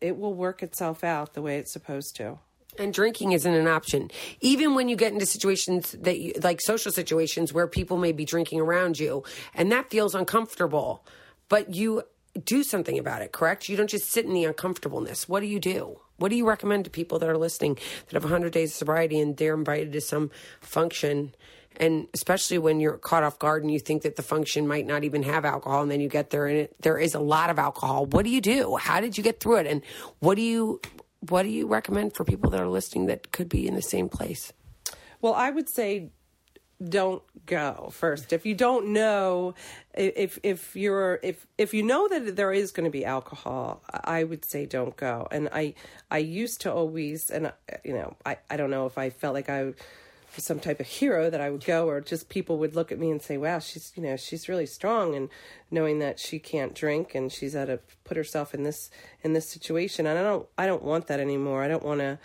it 0.00 0.18
will 0.18 0.34
work 0.34 0.62
itself 0.62 1.02
out 1.02 1.34
the 1.34 1.42
way 1.42 1.58
it's 1.58 1.72
supposed 1.72 2.16
to. 2.16 2.38
And 2.78 2.92
drinking 2.92 3.32
isn't 3.32 3.54
an 3.54 3.68
option. 3.68 4.10
Even 4.40 4.74
when 4.74 4.88
you 4.88 4.96
get 4.96 5.12
into 5.12 5.26
situations 5.26 5.92
that 6.00 6.18
you, 6.18 6.32
like 6.42 6.60
social 6.60 6.90
situations 6.90 7.52
where 7.52 7.66
people 7.66 7.96
may 7.96 8.12
be 8.12 8.24
drinking 8.24 8.60
around 8.60 8.98
you 8.98 9.22
and 9.54 9.70
that 9.70 9.90
feels 9.90 10.14
uncomfortable, 10.14 11.04
but 11.48 11.74
you 11.74 12.02
do 12.44 12.64
something 12.64 12.98
about 12.98 13.22
it, 13.22 13.32
correct? 13.32 13.68
You 13.68 13.76
don't 13.76 13.90
just 13.90 14.10
sit 14.10 14.24
in 14.24 14.34
the 14.34 14.44
uncomfortableness. 14.44 15.28
What 15.28 15.40
do 15.40 15.46
you 15.46 15.60
do? 15.60 16.00
What 16.16 16.30
do 16.30 16.36
you 16.36 16.46
recommend 16.46 16.84
to 16.84 16.90
people 16.90 17.18
that 17.18 17.28
are 17.28 17.38
listening 17.38 17.74
that 18.06 18.14
have 18.14 18.24
100 18.24 18.52
days 18.52 18.70
of 18.70 18.76
sobriety 18.76 19.20
and 19.20 19.36
they're 19.36 19.54
invited 19.54 19.92
to 19.92 20.00
some 20.00 20.30
function? 20.60 21.34
And 21.76 22.06
especially 22.14 22.58
when 22.58 22.78
you're 22.78 22.98
caught 22.98 23.24
off 23.24 23.38
guard 23.38 23.64
and 23.64 23.72
you 23.72 23.80
think 23.80 24.02
that 24.02 24.14
the 24.14 24.22
function 24.22 24.68
might 24.68 24.86
not 24.86 25.02
even 25.02 25.24
have 25.24 25.44
alcohol, 25.44 25.82
and 25.82 25.90
then 25.90 26.00
you 26.00 26.08
get 26.08 26.30
there 26.30 26.46
and 26.46 26.58
it, 26.58 26.76
there 26.80 26.98
is 26.98 27.14
a 27.14 27.20
lot 27.20 27.50
of 27.50 27.58
alcohol. 27.58 28.06
What 28.06 28.24
do 28.24 28.30
you 28.30 28.40
do? 28.40 28.76
How 28.76 29.00
did 29.00 29.18
you 29.18 29.24
get 29.24 29.40
through 29.40 29.56
it? 29.56 29.66
And 29.66 29.82
what 30.20 30.36
do 30.36 30.42
you 30.42 30.80
what 31.28 31.42
do 31.42 31.48
you 31.48 31.66
recommend 31.66 32.14
for 32.14 32.24
people 32.24 32.50
that 32.50 32.60
are 32.60 32.68
listening 32.68 33.06
that 33.06 33.32
could 33.32 33.48
be 33.48 33.66
in 33.66 33.74
the 33.74 33.82
same 33.82 34.08
place? 34.08 34.52
Well, 35.20 35.34
I 35.34 35.50
would 35.50 35.68
say 35.68 36.10
don't 36.82 37.22
go 37.46 37.88
first 37.92 38.32
if 38.32 38.44
you 38.44 38.54
don't 38.54 38.88
know 38.88 39.54
if 39.94 40.38
if 40.42 40.74
you're 40.74 41.20
if 41.22 41.46
if 41.56 41.72
you 41.72 41.82
know 41.82 42.08
that 42.08 42.36
there 42.36 42.52
is 42.52 42.72
going 42.72 42.84
to 42.84 42.90
be 42.90 43.04
alcohol 43.04 43.82
i 44.04 44.24
would 44.24 44.44
say 44.44 44.66
don't 44.66 44.96
go 44.96 45.26
and 45.30 45.48
i 45.52 45.72
i 46.10 46.18
used 46.18 46.60
to 46.60 46.72
always 46.72 47.30
and 47.30 47.52
you 47.84 47.94
know 47.94 48.16
i 48.26 48.36
i 48.50 48.56
don't 48.56 48.70
know 48.70 48.86
if 48.86 48.98
i 48.98 49.08
felt 49.08 49.34
like 49.34 49.48
i 49.48 49.72
some 50.38 50.60
type 50.60 50.80
of 50.80 50.86
hero 50.86 51.30
that 51.30 51.40
I 51.40 51.50
would 51.50 51.64
go, 51.64 51.88
or 51.88 52.00
just 52.00 52.28
people 52.28 52.58
would 52.58 52.74
look 52.74 52.92
at 52.92 52.98
me 52.98 53.10
and 53.10 53.20
say, 53.20 53.36
"Wow, 53.36 53.58
she's 53.58 53.92
you 53.94 54.02
know 54.02 54.16
she's 54.16 54.48
really 54.48 54.66
strong," 54.66 55.14
and 55.14 55.28
knowing 55.70 55.98
that 56.00 56.18
she 56.18 56.38
can't 56.38 56.74
drink 56.74 57.14
and 57.14 57.32
she's 57.32 57.52
had 57.54 57.66
to 57.66 57.80
put 58.04 58.16
herself 58.16 58.54
in 58.54 58.62
this 58.62 58.90
in 59.22 59.32
this 59.32 59.48
situation. 59.48 60.06
And 60.06 60.18
I 60.18 60.22
don't 60.22 60.46
I 60.58 60.66
don't 60.66 60.82
want 60.82 61.06
that 61.08 61.20
anymore. 61.20 61.62
I 61.62 61.68
don't 61.68 61.84
want 61.84 62.00
to. 62.00 62.18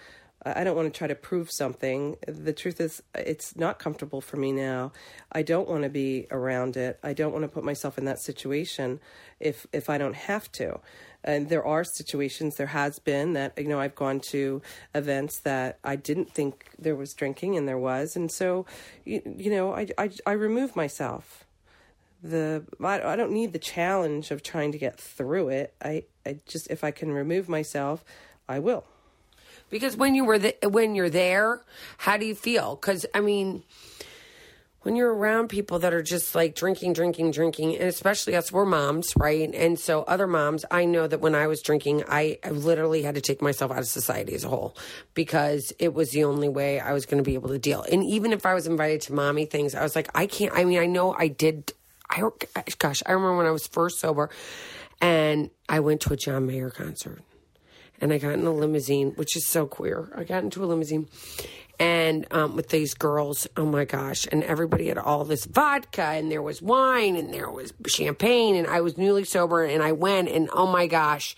I 0.45 0.63
don't 0.63 0.77
want 0.77 0.91
to 0.91 0.97
try 0.97 1.07
to 1.07 1.15
prove 1.15 1.51
something. 1.51 2.15
The 2.25 2.53
truth 2.53 2.79
is, 2.79 3.03
it's 3.13 3.57
not 3.57 3.77
comfortable 3.77 4.21
for 4.21 4.37
me 4.37 4.53
now. 4.53 4.93
I 5.33 5.41
don't 5.41 5.67
want 5.67 5.83
to 5.83 5.89
be 5.89 6.27
around 6.31 6.77
it. 6.77 6.97
I 7.03 7.11
don't 7.11 7.33
want 7.33 7.43
to 7.43 7.49
put 7.49 7.65
myself 7.65 7.97
in 7.97 8.05
that 8.05 8.19
situation 8.19 9.01
if 9.39 9.67
if 9.73 9.89
I 9.89 9.97
don't 9.97 10.15
have 10.15 10.49
to 10.53 10.79
and 11.23 11.49
there 11.49 11.65
are 11.65 11.83
situations 11.83 12.55
there 12.55 12.67
has 12.67 12.99
been 12.99 13.33
that 13.33 13.57
you 13.57 13.67
know 13.67 13.79
I've 13.79 13.95
gone 13.95 14.19
to 14.31 14.61
events 14.95 15.39
that 15.39 15.79
I 15.83 15.95
didn't 15.95 16.31
think 16.33 16.67
there 16.79 16.95
was 16.95 17.13
drinking 17.13 17.57
and 17.57 17.67
there 17.67 17.77
was. 17.77 18.15
And 18.15 18.31
so 18.31 18.65
you, 19.05 19.21
you 19.37 19.51
know 19.51 19.73
I, 19.73 19.87
I 19.97 20.11
I 20.25 20.31
remove 20.31 20.75
myself. 20.75 21.45
The 22.23 22.63
I, 22.81 23.01
I 23.01 23.15
don't 23.15 23.31
need 23.31 23.53
the 23.53 23.59
challenge 23.59 24.31
of 24.31 24.43
trying 24.43 24.71
to 24.71 24.77
get 24.77 24.99
through 24.99 25.49
it. 25.49 25.73
I 25.81 26.03
I 26.25 26.39
just 26.47 26.69
if 26.69 26.83
I 26.83 26.91
can 26.91 27.11
remove 27.11 27.49
myself 27.49 28.03
I 28.47 28.59
will. 28.59 28.85
Because 29.69 29.95
when 29.95 30.15
you 30.15 30.25
were 30.25 30.39
the, 30.39 30.55
when 30.63 30.95
you're 30.95 31.09
there 31.09 31.61
how 31.99 32.17
do 32.17 32.25
you 32.25 32.35
feel? 32.35 32.77
Cuz 32.77 33.05
I 33.13 33.19
mean 33.19 33.63
when 34.81 34.95
you're 34.95 35.13
around 35.13 35.49
people 35.49 35.79
that 35.79 35.93
are 35.93 36.01
just 36.01 36.33
like 36.35 36.55
drinking, 36.55 36.93
drinking, 36.93 37.31
drinking, 37.31 37.75
and 37.75 37.89
especially 37.89 38.35
us, 38.35 38.51
we're 38.51 38.65
moms, 38.65 39.13
right? 39.17 39.53
And 39.53 39.77
so 39.77 40.03
other 40.03 40.25
moms, 40.25 40.63
I 40.71 40.85
know 40.85 41.05
that 41.05 41.19
when 41.19 41.35
I 41.35 41.47
was 41.47 41.61
drinking, 41.61 42.03
I, 42.07 42.39
I 42.43 42.51
literally 42.51 43.03
had 43.03 43.15
to 43.15 43.21
take 43.21 43.41
myself 43.41 43.71
out 43.71 43.79
of 43.79 43.87
society 43.87 44.33
as 44.35 44.45
a 44.45 44.49
whole 44.49 44.77
because 45.13 45.73
it 45.79 45.93
was 45.93 46.11
the 46.11 46.23
only 46.23 46.47
way 46.47 46.79
I 46.79 46.93
was 46.93 47.05
going 47.05 47.21
to 47.21 47.27
be 47.27 47.33
able 47.33 47.49
to 47.49 47.59
deal. 47.59 47.83
And 47.91 48.03
even 48.05 48.31
if 48.31 48.45
I 48.45 48.53
was 48.53 48.67
invited 48.67 49.01
to 49.01 49.13
mommy 49.13 49.45
things, 49.45 49.75
I 49.75 49.83
was 49.83 49.95
like, 49.95 50.09
I 50.15 50.27
can't. 50.27 50.53
I 50.53 50.63
mean, 50.63 50.79
I 50.79 50.85
know 50.85 51.13
I 51.13 51.27
did. 51.27 51.73
I 52.09 52.23
gosh, 52.79 53.03
I 53.05 53.11
remember 53.11 53.37
when 53.37 53.45
I 53.45 53.51
was 53.51 53.67
first 53.67 53.99
sober, 53.99 54.29
and 54.99 55.51
I 55.67 55.81
went 55.81 56.01
to 56.01 56.13
a 56.13 56.17
John 56.17 56.47
Mayer 56.47 56.71
concert, 56.71 57.21
and 58.01 58.11
I 58.11 58.17
got 58.17 58.33
in 58.33 58.45
a 58.47 58.51
limousine, 58.51 59.11
which 59.11 59.35
is 59.35 59.45
so 59.45 59.67
queer. 59.67 60.11
I 60.15 60.23
got 60.23 60.43
into 60.43 60.63
a 60.63 60.65
limousine 60.65 61.07
and 61.79 62.27
um, 62.31 62.55
with 62.55 62.69
these 62.69 62.93
girls. 62.93 63.47
Oh 63.57 63.65
my 63.65 63.85
gosh! 63.85 64.27
And 64.31 64.43
everybody 64.43 64.87
had 64.87 64.97
all 64.97 65.25
this 65.25 65.45
vodka, 65.45 66.03
and 66.03 66.31
there 66.31 66.41
was 66.41 66.61
wine, 66.61 67.15
and 67.15 67.33
there 67.33 67.49
was 67.49 67.73
champagne, 67.87 68.55
and 68.55 68.67
I 68.67 68.81
was 68.81 68.97
newly 68.97 69.23
sober, 69.23 69.63
and 69.63 69.81
I 69.81 69.93
went, 69.93 70.29
and 70.29 70.49
oh 70.53 70.67
my 70.67 70.87
gosh 70.87 71.35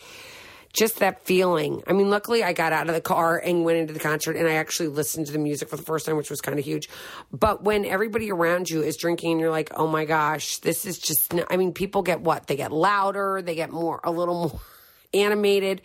just 0.74 1.00
that 1.00 1.26
feeling. 1.26 1.84
I 1.88 1.94
mean, 1.94 2.10
luckily 2.10 2.44
I 2.44 2.54
got 2.54 2.74
out 2.74 2.88
of 2.88 2.96
the 2.96 3.02
car 3.02 3.38
and 3.38 3.66
went 3.66 3.78
into 3.78 3.94
the 3.94 4.00
concert 4.00 4.36
and 4.36 4.48
I 4.48 4.54
actually 4.54 4.90
listened 4.90 5.28
to 5.28 5.32
the 5.34 5.40
music 5.40 5.70
for 5.70 5.78
the 5.78 5.84
first 5.84 6.06
time, 6.06 6.18
which 6.18 6.30
was 6.30 6.42
kind 6.42 6.58
of 6.58 6.66
huge. 6.66 6.90
But 7.32 7.64
when 7.64 7.86
everybody 7.86 8.32
around 8.32 8.70
you 8.70 8.82
is 8.82 8.98
drinking 8.98 9.32
and 9.32 9.40
you're 9.40 9.52
like, 9.52 9.72
oh 9.76 9.88
my 9.88 10.06
gosh, 10.06 10.58
this 10.58 10.86
is 10.86 10.98
just, 10.98 11.34
I 11.50 11.58
mean, 11.58 11.74
people 11.74 12.02
get 12.04 12.22
what? 12.22 12.48
They 12.48 12.56
get 12.56 12.72
louder, 12.72 13.42
they 13.42 13.56
get 13.56 13.72
more, 13.72 14.00
a 14.04 14.12
little 14.12 14.50
more 14.50 14.60
animated. 15.14 15.82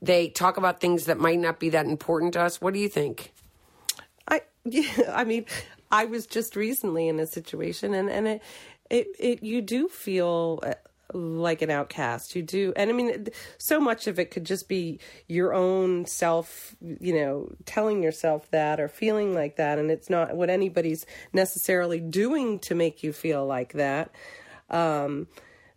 They 0.00 0.28
talk 0.28 0.56
about 0.56 0.80
things 0.80 1.06
that 1.06 1.18
might 1.18 1.38
not 1.38 1.58
be 1.58 1.70
that 1.70 1.86
important 1.86 2.34
to 2.34 2.42
us. 2.42 2.60
What 2.60 2.74
do 2.74 2.80
you 2.80 2.88
think? 2.88 3.32
Yeah, 4.64 4.82
I 5.12 5.24
mean, 5.24 5.46
I 5.90 6.04
was 6.04 6.26
just 6.26 6.56
recently 6.56 7.08
in 7.08 7.18
a 7.20 7.26
situation 7.26 7.94
and, 7.94 8.10
and 8.10 8.28
it, 8.28 8.42
it, 8.90 9.06
it, 9.18 9.42
you 9.42 9.60
do 9.60 9.88
feel 9.88 10.60
like 11.12 11.62
an 11.62 11.70
outcast. 11.70 12.36
You 12.36 12.42
do, 12.42 12.72
and 12.76 12.90
I 12.90 12.92
mean, 12.92 13.28
so 13.56 13.80
much 13.80 14.06
of 14.06 14.18
it 14.18 14.30
could 14.30 14.44
just 14.44 14.68
be 14.68 14.98
your 15.26 15.54
own 15.54 16.04
self, 16.06 16.76
you 16.80 17.14
know, 17.14 17.50
telling 17.64 18.02
yourself 18.02 18.50
that 18.50 18.80
or 18.80 18.88
feeling 18.88 19.34
like 19.34 19.56
that, 19.56 19.78
and 19.78 19.90
it's 19.90 20.10
not 20.10 20.36
what 20.36 20.50
anybody's 20.50 21.06
necessarily 21.32 22.00
doing 22.00 22.58
to 22.60 22.74
make 22.74 23.02
you 23.02 23.12
feel 23.12 23.46
like 23.46 23.72
that. 23.74 24.10
Um, 24.70 25.28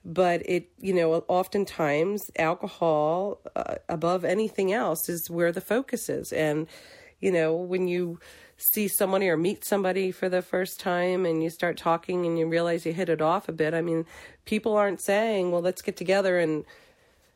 but 0.04 0.42
it, 0.46 0.70
you 0.80 0.94
know, 0.94 1.14
oftentimes 1.28 2.32
alcohol, 2.38 3.40
uh, 3.56 3.76
above 3.88 4.26
anything 4.26 4.74
else, 4.74 5.08
is 5.08 5.30
where 5.30 5.52
the 5.52 5.62
focus 5.62 6.10
is, 6.10 6.34
and 6.34 6.68
you 7.20 7.32
know, 7.32 7.56
when 7.56 7.88
you 7.88 8.20
see 8.62 8.88
somebody 8.88 9.30
or 9.30 9.38
meet 9.38 9.66
somebody 9.66 10.12
for 10.12 10.30
the 10.30 10.42
first 10.42 10.80
time 10.80 11.26
and 11.26 11.44
you 11.44 11.50
start 11.50 11.78
talking 11.78 12.26
and 12.26 12.38
you 12.38 12.48
realize 12.48 12.86
you 12.86 12.94
hit 12.94 13.10
it 13.10 13.22
off 13.22 13.50
a 13.50 13.52
bit. 13.52 13.74
I 13.74 13.82
mean, 13.82 14.06
people 14.46 14.76
aren't 14.76 15.02
saying, 15.02 15.52
well, 15.52 15.62
let's 15.62 15.82
get 15.82 15.98
together 15.98 16.40
and 16.40 16.66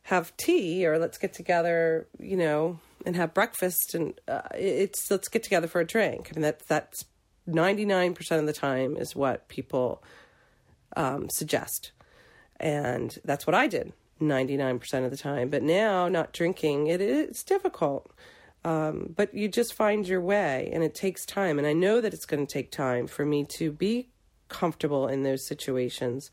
have 0.03 0.35
tea 0.37 0.85
or 0.85 0.99
let's 0.99 1.17
get 1.17 1.33
together, 1.33 2.07
you 2.19 2.37
know, 2.37 2.79
and 3.05 3.15
have 3.15 3.33
breakfast. 3.33 3.95
And 3.95 4.13
uh, 4.27 4.41
it's 4.53 5.09
let's 5.09 5.27
get 5.27 5.43
together 5.43 5.67
for 5.67 5.81
a 5.81 5.85
drink. 5.85 6.29
I 6.31 6.35
mean, 6.35 6.43
that, 6.43 6.67
that's 6.67 7.05
99% 7.47 8.39
of 8.39 8.45
the 8.45 8.53
time 8.53 8.97
is 8.97 9.15
what 9.15 9.47
people 9.47 10.03
um, 10.95 11.29
suggest. 11.29 11.91
And 12.59 13.17
that's 13.25 13.45
what 13.45 13.53
I 13.53 13.67
did 13.67 13.93
99% 14.21 15.05
of 15.05 15.11
the 15.11 15.17
time. 15.17 15.49
But 15.49 15.63
now, 15.63 16.07
not 16.07 16.33
drinking, 16.33 16.87
it, 16.87 17.01
it's 17.01 17.43
difficult. 17.43 18.11
Um, 18.65 19.13
but 19.15 19.31
you 19.35 19.47
just 19.47 19.75
find 19.75 20.07
your 20.07 20.19
way, 20.21 20.71
and 20.73 20.83
it 20.83 20.95
takes 20.95 21.23
time. 21.23 21.59
And 21.59 21.67
I 21.67 21.73
know 21.73 22.01
that 22.01 22.15
it's 22.15 22.25
going 22.25 22.45
to 22.47 22.51
take 22.51 22.71
time 22.71 23.05
for 23.05 23.23
me 23.23 23.45
to 23.57 23.71
be 23.71 24.09
comfortable 24.49 25.07
in 25.07 25.21
those 25.21 25.45
situations 25.45 26.31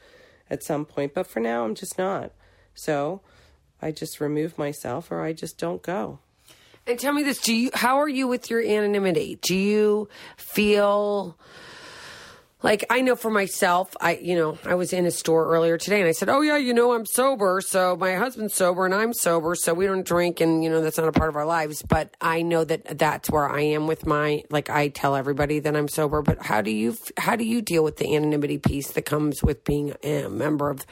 at 0.48 0.62
some 0.62 0.86
point. 0.86 1.12
But 1.12 1.26
for 1.26 1.40
now, 1.40 1.66
I'm 1.66 1.74
just 1.74 1.98
not. 1.98 2.32
So 2.74 3.20
I 3.82 3.92
just 3.92 4.18
remove 4.18 4.56
myself, 4.56 5.12
or 5.12 5.20
I 5.20 5.34
just 5.34 5.58
don't 5.58 5.82
go. 5.82 6.20
And 6.86 6.98
tell 6.98 7.12
me 7.12 7.22
this: 7.22 7.38
Do 7.38 7.54
you? 7.54 7.70
How 7.74 7.98
are 7.98 8.08
you 8.08 8.26
with 8.26 8.48
your 8.48 8.62
anonymity? 8.62 9.38
Do 9.42 9.54
you 9.54 10.08
feel? 10.38 11.36
Like 12.62 12.84
I 12.90 13.00
know 13.00 13.16
for 13.16 13.30
myself, 13.30 13.96
I 14.00 14.16
you 14.16 14.36
know 14.36 14.58
I 14.64 14.74
was 14.74 14.92
in 14.92 15.06
a 15.06 15.10
store 15.10 15.46
earlier 15.52 15.78
today 15.78 16.00
and 16.00 16.08
I 16.08 16.12
said, 16.12 16.28
oh 16.28 16.40
yeah, 16.40 16.56
you 16.56 16.74
know 16.74 16.92
I'm 16.92 17.06
sober, 17.06 17.60
so 17.60 17.96
my 17.96 18.14
husband's 18.14 18.54
sober 18.54 18.84
and 18.84 18.94
I'm 18.94 19.12
sober, 19.12 19.54
so 19.54 19.74
we 19.74 19.86
don't 19.86 20.06
drink 20.06 20.40
and 20.40 20.62
you 20.62 20.70
know 20.70 20.80
that's 20.80 20.98
not 20.98 21.08
a 21.08 21.12
part 21.12 21.28
of 21.28 21.36
our 21.36 21.46
lives. 21.46 21.82
But 21.82 22.16
I 22.20 22.42
know 22.42 22.64
that 22.64 22.98
that's 22.98 23.30
where 23.30 23.48
I 23.48 23.60
am 23.60 23.86
with 23.86 24.06
my 24.06 24.44
like 24.50 24.70
I 24.70 24.88
tell 24.88 25.16
everybody 25.16 25.58
that 25.60 25.76
I'm 25.76 25.88
sober. 25.88 26.22
But 26.22 26.42
how 26.42 26.60
do 26.62 26.70
you 26.70 26.96
how 27.16 27.36
do 27.36 27.44
you 27.44 27.62
deal 27.62 27.84
with 27.84 27.96
the 27.96 28.14
anonymity 28.14 28.58
piece 28.58 28.92
that 28.92 29.02
comes 29.02 29.42
with 29.42 29.64
being 29.64 29.94
a 30.02 30.28
member 30.28 30.70
of 30.70 30.86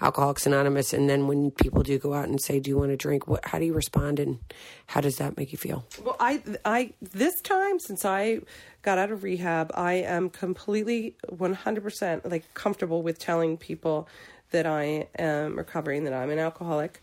Alcoholics 0.00 0.46
Anonymous? 0.46 0.92
And 0.92 1.08
then 1.08 1.26
when 1.26 1.50
people 1.50 1.82
do 1.82 1.98
go 1.98 2.14
out 2.14 2.28
and 2.28 2.40
say, 2.40 2.60
do 2.60 2.70
you 2.70 2.78
want 2.78 2.90
to 2.90 2.96
drink? 2.96 3.26
What 3.26 3.46
how 3.46 3.58
do 3.58 3.64
you 3.64 3.72
respond 3.72 4.18
and 4.18 4.38
how 4.86 5.00
does 5.00 5.16
that 5.16 5.36
make 5.36 5.52
you 5.52 5.58
feel? 5.58 5.84
Well, 6.02 6.16
I 6.20 6.42
I 6.64 6.92
this 7.00 7.40
time 7.40 7.78
since 7.78 8.04
I 8.04 8.40
got 8.82 8.98
out 8.98 9.10
of 9.10 9.22
rehab, 9.22 9.70
I 9.74 9.94
am 9.94 10.28
completely 10.28 11.16
100% 11.30 12.30
like 12.30 12.52
comfortable 12.54 13.02
with 13.02 13.18
telling 13.18 13.56
people 13.56 14.08
that 14.50 14.66
I 14.66 15.08
am 15.18 15.56
recovering, 15.56 16.04
that 16.04 16.12
I'm 16.12 16.30
an 16.30 16.38
alcoholic. 16.38 17.00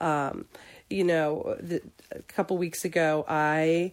Um, 0.00 0.46
you 0.90 1.04
know, 1.04 1.56
the, 1.60 1.80
a 2.10 2.22
couple 2.22 2.58
weeks 2.58 2.84
ago, 2.84 3.24
I 3.26 3.92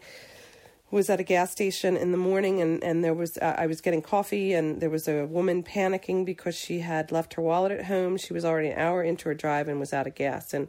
was 0.92 1.10
at 1.10 1.20
a 1.20 1.24
gas 1.24 1.52
station 1.52 1.96
in 1.96 2.12
the 2.12 2.18
morning 2.18 2.62
and, 2.62 2.84
and 2.84 3.04
there 3.04 3.14
was 3.14 3.38
uh, 3.38 3.56
I 3.58 3.68
was 3.68 3.82
getting 3.82 4.02
coffee 4.02 4.54
and 4.54 4.82
there 4.82 4.90
was 4.90 5.08
a 5.08 5.26
woman 5.26 5.64
panicking 5.64 6.26
because 6.26 6.56
she 6.56 6.80
had 6.80 7.12
left 7.12 7.36
her 7.36 7.42
wallet 7.42 7.72
at 7.72 7.86
home. 7.86 8.18
She 8.18 8.34
was 8.34 8.44
already 8.44 8.70
an 8.70 8.80
hour 8.80 9.04
into 9.04 9.30
her 9.30 9.36
drive 9.36 9.68
and 9.68 9.80
was 9.80 9.94
out 9.94 10.08
of 10.08 10.16
gas. 10.16 10.54
And 10.54 10.68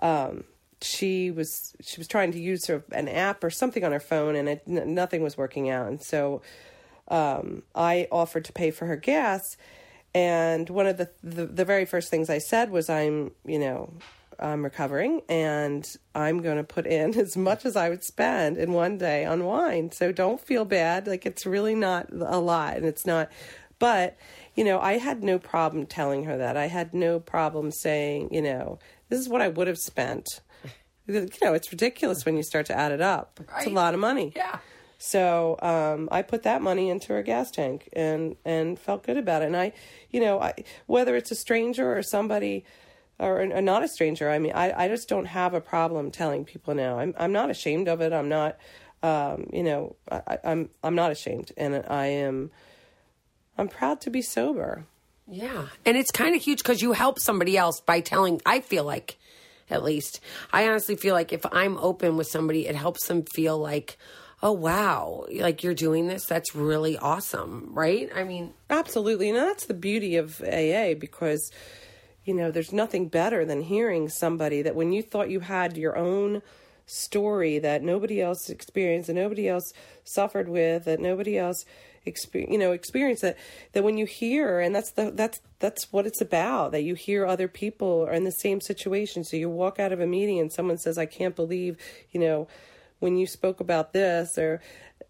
um, 0.00 0.44
she 0.80 1.30
was 1.30 1.74
she 1.80 2.00
was 2.00 2.08
trying 2.08 2.32
to 2.32 2.40
use 2.40 2.66
her, 2.66 2.84
an 2.92 3.08
app 3.08 3.44
or 3.44 3.50
something 3.50 3.84
on 3.84 3.92
her 3.92 4.00
phone 4.00 4.34
and 4.34 4.48
it, 4.48 4.62
n- 4.66 4.94
nothing 4.94 5.22
was 5.22 5.36
working 5.36 5.70
out. 5.70 5.86
And 5.86 6.02
so 6.02 6.42
um, 7.08 7.62
I 7.74 8.08
offered 8.10 8.44
to 8.46 8.52
pay 8.52 8.70
for 8.70 8.86
her 8.86 8.96
gas. 8.96 9.56
And 10.16 10.68
one 10.70 10.86
of 10.86 10.96
the, 10.96 11.10
the 11.22 11.46
the 11.46 11.64
very 11.64 11.84
first 11.84 12.10
things 12.10 12.30
I 12.30 12.38
said 12.38 12.70
was 12.70 12.88
I'm 12.88 13.32
you 13.44 13.58
know 13.58 13.92
I'm 14.38 14.64
recovering 14.64 15.22
and 15.28 15.86
I'm 16.14 16.42
going 16.42 16.56
to 16.56 16.64
put 16.64 16.86
in 16.86 17.14
as 17.18 17.36
much 17.36 17.64
as 17.64 17.76
I 17.76 17.88
would 17.88 18.04
spend 18.04 18.56
in 18.56 18.72
one 18.72 18.98
day 18.98 19.24
on 19.24 19.44
wine 19.44 19.90
so 19.92 20.12
don't 20.12 20.40
feel 20.40 20.64
bad 20.64 21.06
like 21.06 21.26
it's 21.26 21.46
really 21.46 21.74
not 21.74 22.08
a 22.12 22.38
lot 22.38 22.76
and 22.76 22.86
it's 22.86 23.06
not 23.06 23.30
but 23.78 24.16
you 24.54 24.64
know 24.64 24.80
I 24.80 24.98
had 24.98 25.22
no 25.22 25.38
problem 25.38 25.86
telling 25.86 26.24
her 26.24 26.36
that 26.38 26.56
I 26.56 26.66
had 26.66 26.94
no 26.94 27.20
problem 27.20 27.70
saying 27.70 28.28
you 28.32 28.42
know 28.42 28.78
this 29.08 29.20
is 29.20 29.28
what 29.28 29.42
I 29.42 29.48
would 29.48 29.66
have 29.66 29.78
spent 29.78 30.40
you 31.06 31.28
know, 31.42 31.54
it's 31.54 31.70
ridiculous 31.70 32.24
when 32.24 32.36
you 32.36 32.42
start 32.42 32.66
to 32.66 32.78
add 32.78 32.92
it 32.92 33.00
up. 33.00 33.40
Right. 33.48 33.58
It's 33.58 33.66
a 33.66 33.74
lot 33.74 33.94
of 33.94 34.00
money. 34.00 34.32
Yeah. 34.34 34.58
So 34.98 35.58
um, 35.60 36.08
I 36.10 36.22
put 36.22 36.44
that 36.44 36.62
money 36.62 36.88
into 36.88 37.14
a 37.14 37.22
gas 37.22 37.50
tank 37.50 37.88
and 37.92 38.36
and 38.44 38.78
felt 38.78 39.02
good 39.02 39.18
about 39.18 39.42
it. 39.42 39.46
And 39.46 39.56
I, 39.56 39.72
you 40.10 40.20
know, 40.20 40.40
I, 40.40 40.54
whether 40.86 41.14
it's 41.14 41.30
a 41.30 41.34
stranger 41.34 41.94
or 41.94 42.02
somebody, 42.02 42.64
or, 43.18 43.40
or 43.40 43.60
not 43.62 43.82
a 43.82 43.88
stranger, 43.88 44.30
I 44.30 44.38
mean, 44.38 44.52
I, 44.54 44.84
I 44.84 44.88
just 44.88 45.08
don't 45.08 45.26
have 45.26 45.54
a 45.54 45.60
problem 45.60 46.10
telling 46.10 46.44
people 46.44 46.74
now. 46.74 46.98
I'm 46.98 47.14
I'm 47.16 47.32
not 47.32 47.50
ashamed 47.50 47.88
of 47.88 48.00
it. 48.00 48.12
I'm 48.12 48.28
not, 48.28 48.56
um, 49.02 49.48
you 49.52 49.62
know, 49.62 49.96
I, 50.10 50.38
I'm 50.44 50.70
I'm 50.82 50.94
not 50.94 51.12
ashamed, 51.12 51.52
and 51.56 51.84
I 51.88 52.06
am. 52.06 52.50
I'm 53.56 53.68
proud 53.68 54.00
to 54.02 54.10
be 54.10 54.20
sober. 54.20 54.84
Yeah, 55.28 55.68
and 55.86 55.96
it's 55.96 56.10
kind 56.10 56.34
of 56.34 56.42
huge 56.42 56.58
because 56.58 56.82
you 56.82 56.92
help 56.92 57.18
somebody 57.18 57.56
else 57.56 57.80
by 57.80 58.00
telling. 58.00 58.40
I 58.44 58.60
feel 58.60 58.84
like 58.84 59.18
at 59.70 59.82
least. 59.82 60.20
I 60.52 60.68
honestly 60.68 60.96
feel 60.96 61.14
like 61.14 61.32
if 61.32 61.44
I'm 61.52 61.78
open 61.78 62.16
with 62.16 62.26
somebody, 62.26 62.66
it 62.66 62.74
helps 62.74 63.06
them 63.06 63.24
feel 63.34 63.58
like, 63.58 63.98
oh, 64.42 64.52
wow, 64.52 65.24
like 65.32 65.62
you're 65.62 65.74
doing 65.74 66.06
this. 66.06 66.26
That's 66.26 66.54
really 66.54 66.98
awesome, 66.98 67.70
right? 67.72 68.10
I 68.14 68.24
mean, 68.24 68.52
absolutely. 68.70 69.30
And 69.30 69.38
that's 69.38 69.66
the 69.66 69.74
beauty 69.74 70.16
of 70.16 70.40
AA 70.42 70.94
because, 70.94 71.50
you 72.24 72.34
know, 72.34 72.50
there's 72.50 72.72
nothing 72.72 73.08
better 73.08 73.44
than 73.44 73.62
hearing 73.62 74.08
somebody 74.08 74.62
that 74.62 74.74
when 74.74 74.92
you 74.92 75.02
thought 75.02 75.30
you 75.30 75.40
had 75.40 75.76
your 75.76 75.96
own 75.96 76.42
story 76.86 77.58
that 77.58 77.82
nobody 77.82 78.20
else 78.20 78.48
experienced, 78.48 79.08
and 79.08 79.18
nobody 79.18 79.48
else 79.48 79.72
suffered 80.04 80.48
with, 80.48 80.84
that 80.84 81.00
nobody 81.00 81.38
else 81.38 81.64
experience 82.06 82.52
you 82.52 82.58
know 82.58 82.72
experience 82.72 83.22
that 83.22 83.36
that 83.72 83.82
when 83.82 83.96
you 83.96 84.04
hear 84.04 84.60
and 84.60 84.74
that's 84.74 84.90
the 84.90 85.10
that's 85.12 85.40
that's 85.58 85.90
what 85.90 86.06
it's 86.06 86.20
about 86.20 86.72
that 86.72 86.82
you 86.82 86.94
hear 86.94 87.24
other 87.24 87.48
people 87.48 88.04
are 88.06 88.12
in 88.12 88.24
the 88.24 88.32
same 88.32 88.60
situation. 88.60 89.24
So 89.24 89.36
you 89.36 89.48
walk 89.48 89.78
out 89.78 89.92
of 89.92 90.00
a 90.00 90.06
meeting 90.06 90.38
and 90.38 90.52
someone 90.52 90.78
says 90.78 90.98
i 90.98 91.06
can't 91.06 91.36
believe 91.36 91.76
you 92.10 92.20
know 92.20 92.46
when 92.98 93.16
you 93.16 93.26
spoke 93.26 93.60
about 93.60 93.92
this 93.92 94.36
or 94.38 94.60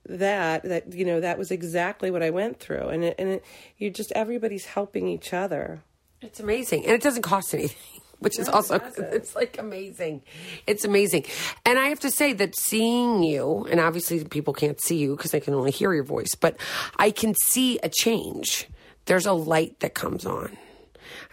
that 0.06 0.62
that 0.62 0.92
you 0.92 1.04
know 1.04 1.20
that 1.20 1.38
was 1.38 1.50
exactly 1.50 2.10
what 2.10 2.22
i 2.22 2.30
went 2.30 2.60
through. 2.60 2.88
And 2.88 3.04
it, 3.04 3.14
and 3.18 3.28
it, 3.28 3.44
you 3.76 3.90
just 3.90 4.12
everybody's 4.12 4.66
helping 4.66 5.08
each 5.08 5.32
other 5.32 5.82
it's 6.24 6.40
amazing 6.40 6.84
and 6.84 6.92
it 6.92 7.02
doesn't 7.02 7.22
cost 7.22 7.54
anything 7.54 8.00
which 8.24 8.38
is 8.38 8.48
also 8.48 8.80
it's 8.96 9.36
like 9.36 9.58
amazing. 9.58 10.22
It's 10.66 10.84
amazing. 10.84 11.26
And 11.66 11.78
I 11.78 11.88
have 11.88 12.00
to 12.00 12.10
say 12.10 12.32
that 12.32 12.56
seeing 12.56 13.22
you, 13.22 13.66
and 13.70 13.78
obviously 13.78 14.24
people 14.24 14.54
can't 14.54 14.80
see 14.80 14.96
you 14.96 15.14
because 15.14 15.30
they 15.30 15.40
can 15.40 15.52
only 15.52 15.70
hear 15.70 15.92
your 15.92 16.04
voice, 16.04 16.34
but 16.34 16.56
I 16.98 17.10
can 17.10 17.34
see 17.34 17.78
a 17.82 17.90
change. 17.90 18.66
There's 19.04 19.26
a 19.26 19.34
light 19.34 19.80
that 19.80 19.94
comes 19.94 20.24
on. 20.24 20.56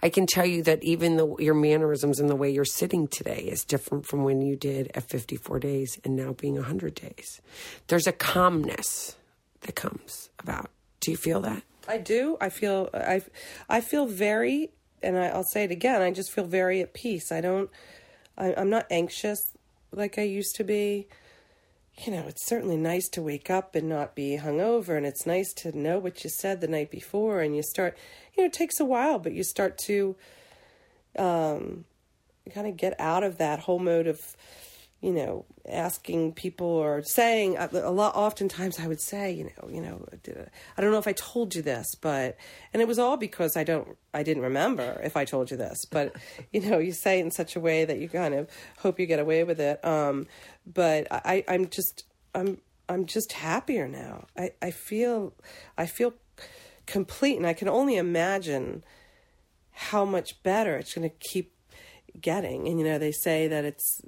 I 0.04 0.10
can 0.10 0.26
tell 0.26 0.46
you 0.46 0.64
that 0.64 0.84
even 0.84 1.16
the, 1.16 1.36
your 1.38 1.54
mannerisms 1.54 2.20
and 2.20 2.30
the 2.30 2.36
way 2.36 2.50
you're 2.50 2.66
sitting 2.66 3.08
today 3.08 3.48
is 3.50 3.64
different 3.64 4.06
from 4.06 4.24
when 4.24 4.42
you 4.42 4.56
did 4.56 4.92
at 4.94 5.04
54 5.04 5.60
days 5.60 6.00
and 6.04 6.16
now 6.16 6.34
being 6.34 6.56
100 6.56 6.96
days. 6.96 7.40
There's 7.88 8.08
a 8.08 8.12
calmness 8.12 9.16
that 9.62 9.76
comes 9.76 10.30
about. 10.40 10.72
Do 11.00 11.12
you 11.12 11.18
feel 11.18 11.40
that? 11.42 11.64
I 11.88 11.98
do. 11.98 12.38
I 12.40 12.50
feel 12.50 12.90
I 12.94 13.22
I 13.68 13.82
feel 13.82 14.06
very 14.06 14.70
and 15.04 15.18
I, 15.18 15.36
will 15.36 15.44
say 15.44 15.64
it 15.64 15.72
again, 15.72 16.02
I 16.02 16.12
just 16.12 16.32
feel 16.32 16.46
very 16.46 16.82
at 16.82 16.94
peace. 16.94 17.32
I 17.32 17.42
don't, 17.42 17.70
I, 18.38 18.54
I'm 18.56 18.70
not 18.70 18.86
anxious 18.90 19.56
like 19.92 20.18
I 20.18 20.24
used 20.24 20.56
to 20.56 20.64
be. 20.64 21.08
you 22.06 22.12
know, 22.12 22.24
it's 22.28 22.46
certainly 22.46 22.78
nice 22.78 23.10
to 23.10 23.22
wake 23.22 23.50
up 23.50 23.76
and 23.76 23.90
not 23.90 24.16
be 24.16 24.38
hungover, 24.42 24.96
and 24.98 25.06
it's 25.06 25.26
nice 25.26 25.54
to 25.54 25.78
know 25.78 26.00
what 26.00 26.24
you 26.24 26.30
said 26.30 26.62
the 26.62 26.68
night 26.68 26.90
before, 26.90 27.42
and 27.42 27.56
you 27.56 27.62
start, 27.62 27.98
you 28.36 28.44
know, 28.44 28.48
it 28.48 28.54
takes 28.54 28.80
a 28.80 28.86
while, 28.86 29.20
but 29.20 29.34
you 29.34 29.44
start 29.44 29.78
to 29.78 30.16
um, 31.18 31.86
kind 32.54 32.68
of 32.68 32.78
get 32.78 33.00
out 33.00 33.24
of 33.24 33.38
that 33.38 33.60
whole 33.60 33.80
mode 33.80 34.08
of, 34.08 34.36
you 35.02 35.12
know, 35.12 35.46
asking 35.68 36.34
people 36.34 36.68
or 36.68 37.02
saying 37.02 37.58
uh, 37.58 37.68
a 37.74 37.92
lot. 37.92 38.16
Oftentimes, 38.16 38.80
I 38.80 38.88
would 38.88 39.02
say, 39.02 39.32
you 39.32 39.46
know, 39.46 39.70
you 39.70 39.82
know, 39.82 40.06
I 40.78 40.82
don't 40.82 40.92
know 40.92 41.00
if 41.00 41.08
I 41.08 41.14
told 41.14 41.56
you 41.56 41.64
this, 41.64 41.96
but, 41.96 42.38
and 42.72 42.82
it 42.82 42.88
was 42.88 43.00
all 43.00 43.18
because 43.18 43.58
I 43.58 43.64
don't, 43.64 43.98
I 44.14 44.22
didn't 44.22 44.44
remember 44.44 45.02
if 45.04 45.18
I 45.18 45.26
told 45.26 45.50
you 45.50 45.58
this, 45.58 45.86
but, 45.86 46.16
you 46.52 46.62
know, 46.62 46.78
you 46.78 46.92
say 46.92 47.20
it 47.20 47.24
in 47.24 47.32
such 47.32 47.56
a 47.56 47.60
way 47.60 47.84
that 47.84 47.98
you 47.98 48.10
kind 48.10 48.36
of 48.36 48.48
hope 48.80 49.00
you 49.00 49.08
get 49.08 49.20
away 49.20 49.44
with 49.44 49.60
it. 49.60 49.84
Um, 49.84 50.28
but 50.72 51.08
I, 51.12 51.44
I'm 51.48 51.68
just, 51.68 52.06
I'm, 52.36 52.60
I'm 52.88 53.08
just 53.08 53.34
happier 53.34 53.88
now. 53.88 54.28
I, 54.38 54.52
I 54.62 54.70
feel, 54.70 55.34
I 55.78 55.88
feel 55.88 56.14
complete, 56.86 57.38
and 57.38 57.48
I 57.48 57.54
can 57.54 57.70
only 57.70 57.96
imagine 57.96 58.84
how 59.72 60.06
much 60.06 60.44
better 60.44 60.76
it's 60.76 60.94
going 60.94 61.10
to 61.10 61.16
keep 61.16 61.56
getting. 62.20 62.68
And 62.68 62.80
you 62.80 62.86
know, 62.86 62.98
they 63.00 63.12
say 63.12 63.48
that 63.48 63.66
it's 63.66 64.02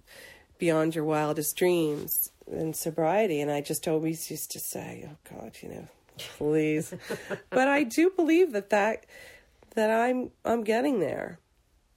beyond 0.63 0.95
your 0.95 1.03
wildest 1.03 1.57
dreams 1.57 2.31
in 2.49 2.73
sobriety, 2.73 3.41
and 3.41 3.51
I 3.51 3.59
just 3.59 3.85
always 3.85 4.31
used 4.31 4.49
to 4.51 4.59
say, 4.61 5.05
"Oh 5.11 5.17
God, 5.29 5.57
you 5.61 5.67
know, 5.67 5.87
please." 6.37 6.93
but 7.49 7.67
I 7.67 7.83
do 7.83 8.09
believe 8.11 8.53
that 8.53 8.69
that 8.69 9.05
that 9.75 9.91
I'm 9.91 10.31
I'm 10.45 10.63
getting 10.63 11.01
there. 11.01 11.37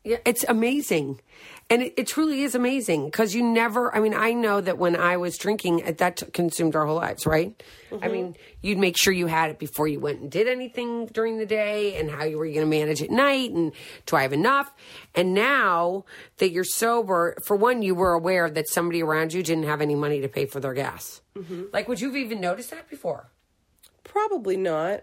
Yeah, 0.06 0.18
it's 0.25 0.44
amazing. 0.48 1.20
And 1.68 1.82
it, 1.82 1.94
it 1.96 2.06
truly 2.06 2.42
is 2.42 2.54
amazing 2.54 3.06
because 3.06 3.34
you 3.34 3.42
never, 3.42 3.92
I 3.92 3.98
mean, 3.98 4.14
I 4.14 4.34
know 4.34 4.60
that 4.60 4.78
when 4.78 4.94
I 4.94 5.16
was 5.16 5.36
drinking, 5.36 5.82
uh, 5.84 5.94
that 5.98 6.18
t- 6.18 6.26
consumed 6.26 6.76
our 6.76 6.86
whole 6.86 6.94
lives, 6.94 7.26
right? 7.26 7.60
Mm-hmm. 7.90 8.04
I 8.04 8.06
mean, 8.06 8.36
you'd 8.62 8.78
make 8.78 8.96
sure 8.96 9.12
you 9.12 9.26
had 9.26 9.50
it 9.50 9.58
before 9.58 9.88
you 9.88 9.98
went 9.98 10.20
and 10.20 10.30
did 10.30 10.46
anything 10.46 11.06
during 11.06 11.38
the 11.38 11.44
day 11.44 11.96
and 11.96 12.08
how 12.08 12.22
you 12.22 12.38
were 12.38 12.46
going 12.46 12.60
to 12.60 12.66
manage 12.66 13.02
at 13.02 13.10
night 13.10 13.50
and 13.50 13.72
do 14.06 14.14
I 14.14 14.22
have 14.22 14.32
enough? 14.32 14.72
And 15.16 15.34
now 15.34 16.04
that 16.36 16.52
you're 16.52 16.62
sober, 16.62 17.36
for 17.44 17.56
one, 17.56 17.82
you 17.82 17.96
were 17.96 18.12
aware 18.12 18.48
that 18.48 18.68
somebody 18.68 19.02
around 19.02 19.32
you 19.32 19.42
didn't 19.42 19.64
have 19.64 19.80
any 19.80 19.96
money 19.96 20.20
to 20.20 20.28
pay 20.28 20.46
for 20.46 20.60
their 20.60 20.72
gas. 20.72 21.20
Mm-hmm. 21.36 21.64
Like, 21.72 21.88
would 21.88 22.00
you 22.00 22.06
have 22.06 22.16
even 22.16 22.40
noticed 22.40 22.70
that 22.70 22.88
before? 22.88 23.32
Probably 24.04 24.56
not. 24.56 25.02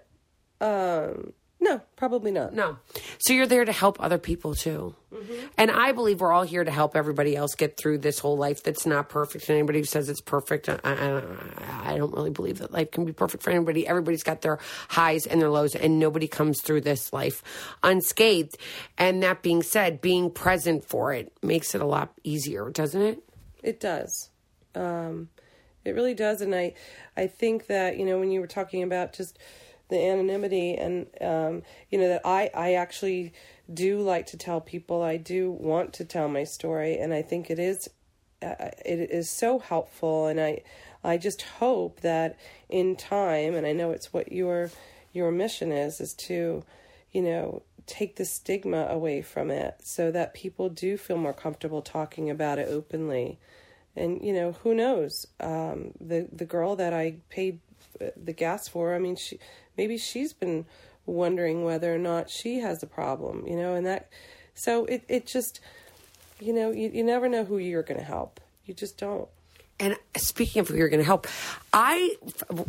Um, 0.61 1.33
no, 1.63 1.81
probably 1.95 2.31
not. 2.31 2.53
No. 2.53 2.77
So 3.19 3.31
you're 3.31 3.47
there 3.47 3.63
to 3.63 3.71
help 3.71 3.97
other 4.01 4.17
people 4.17 4.53
too. 4.53 4.95
Mm-hmm. 5.13 5.45
And 5.57 5.71
I 5.71 5.93
believe 5.93 6.19
we're 6.19 6.33
all 6.33 6.43
here 6.43 6.63
to 6.63 6.71
help 6.71 6.97
everybody 6.97 7.37
else 7.37 7.55
get 7.55 7.77
through 7.77 7.99
this 7.99 8.19
whole 8.19 8.35
life 8.35 8.63
that's 8.63 8.85
not 8.85 9.07
perfect. 9.07 9.47
And 9.47 9.57
anybody 9.57 9.79
who 9.79 9.85
says 9.85 10.09
it's 10.09 10.19
perfect, 10.19 10.67
I, 10.67 10.77
I, 10.83 11.93
I, 11.93 11.97
don't 11.97 12.13
really 12.13 12.31
believe 12.31 12.57
that 12.59 12.73
life 12.73 12.91
can 12.91 13.05
be 13.05 13.13
perfect 13.13 13.43
for 13.43 13.51
anybody. 13.51 13.87
Everybody's 13.87 14.23
got 14.23 14.41
their 14.41 14.59
highs 14.89 15.25
and 15.25 15.39
their 15.39 15.49
lows, 15.49 15.73
and 15.73 15.99
nobody 15.99 16.27
comes 16.27 16.61
through 16.61 16.81
this 16.81 17.13
life 17.13 17.41
unscathed. 17.81 18.57
And 18.97 19.23
that 19.23 19.41
being 19.41 19.63
said, 19.63 20.01
being 20.01 20.29
present 20.31 20.83
for 20.83 21.13
it 21.13 21.31
makes 21.41 21.73
it 21.73 21.81
a 21.81 21.87
lot 21.87 22.11
easier, 22.25 22.69
doesn't 22.69 23.01
it? 23.01 23.23
It 23.61 23.79
does. 23.79 24.29
Um, 24.75 25.29
it 25.85 25.91
really 25.91 26.13
does. 26.13 26.41
And 26.41 26.53
I, 26.53 26.73
I 27.15 27.27
think 27.27 27.67
that, 27.67 27.97
you 27.97 28.05
know, 28.05 28.19
when 28.19 28.31
you 28.31 28.41
were 28.41 28.47
talking 28.47 28.83
about 28.83 29.13
just 29.13 29.39
the 29.93 30.03
anonymity 30.03 30.75
and 30.75 31.07
um, 31.21 31.61
you 31.89 31.99
know 31.99 32.09
that 32.09 32.21
I 32.25 32.49
I 32.53 32.73
actually 32.73 33.33
do 33.71 33.99
like 34.01 34.25
to 34.27 34.37
tell 34.37 34.59
people. 34.59 35.01
I 35.01 35.17
do 35.17 35.51
want 35.51 35.93
to 35.93 36.05
tell 36.05 36.27
my 36.27 36.43
story 36.43 36.97
and 36.97 37.13
I 37.13 37.21
think 37.21 37.49
it 37.49 37.59
is 37.59 37.89
uh, 38.41 38.71
it 38.85 39.11
is 39.11 39.29
so 39.29 39.59
helpful. 39.59 40.27
And 40.27 40.39
I 40.39 40.61
I 41.03 41.17
just 41.17 41.43
hope 41.43 42.01
that 42.01 42.37
in 42.69 42.95
time 42.95 43.55
and 43.55 43.65
I 43.65 43.73
know 43.73 43.91
it's 43.91 44.11
what 44.11 44.31
your 44.31 44.71
your 45.11 45.31
mission 45.31 45.71
is 45.71 46.01
is 46.01 46.13
to 46.13 46.63
you 47.11 47.21
know 47.21 47.61
take 47.85 48.15
the 48.15 48.25
stigma 48.25 48.87
away 48.89 49.21
from 49.21 49.51
it 49.51 49.75
so 49.83 50.09
that 50.11 50.33
people 50.33 50.69
do 50.69 50.97
feel 50.97 51.17
more 51.17 51.33
comfortable 51.33 51.81
talking 51.81 52.29
about 52.29 52.57
it 52.57 52.67
openly. 52.69 53.37
And 53.95 54.25
you 54.25 54.33
know 54.33 54.53
who 54.63 54.73
knows? 54.73 55.27
Um, 55.39 55.91
the 56.01 56.27
the 56.31 56.45
girl 56.45 56.75
that 56.77 56.93
I 56.93 57.17
paid 57.29 57.59
uh, 58.01 58.07
the 58.21 58.33
gas 58.33 58.67
for 58.67 58.95
I 58.95 58.99
mean 58.99 59.15
she 59.15 59.39
maybe 59.77 59.97
she's 59.97 60.33
been 60.33 60.65
wondering 61.05 61.63
whether 61.63 61.93
or 61.93 61.97
not 61.97 62.29
she 62.29 62.59
has 62.59 62.81
a 62.81 62.87
problem, 62.87 63.45
you 63.47 63.55
know, 63.55 63.75
and 63.75 63.85
that 63.85 64.09
so 64.53 64.85
it 64.85 65.03
it 65.07 65.25
just 65.25 65.59
you 66.39 66.53
know, 66.53 66.71
you, 66.71 66.89
you 66.93 67.03
never 67.03 67.29
know 67.29 67.45
who 67.45 67.57
you're 67.57 67.83
going 67.83 67.99
to 67.99 68.05
help. 68.05 68.39
You 68.65 68.73
just 68.73 68.97
don't. 68.97 69.29
And 69.79 69.97
speaking 70.15 70.59
of 70.59 70.67
who 70.67 70.75
you're 70.75 70.87
going 70.87 70.99
to 70.99 71.05
help, 71.05 71.27
I 71.73 72.15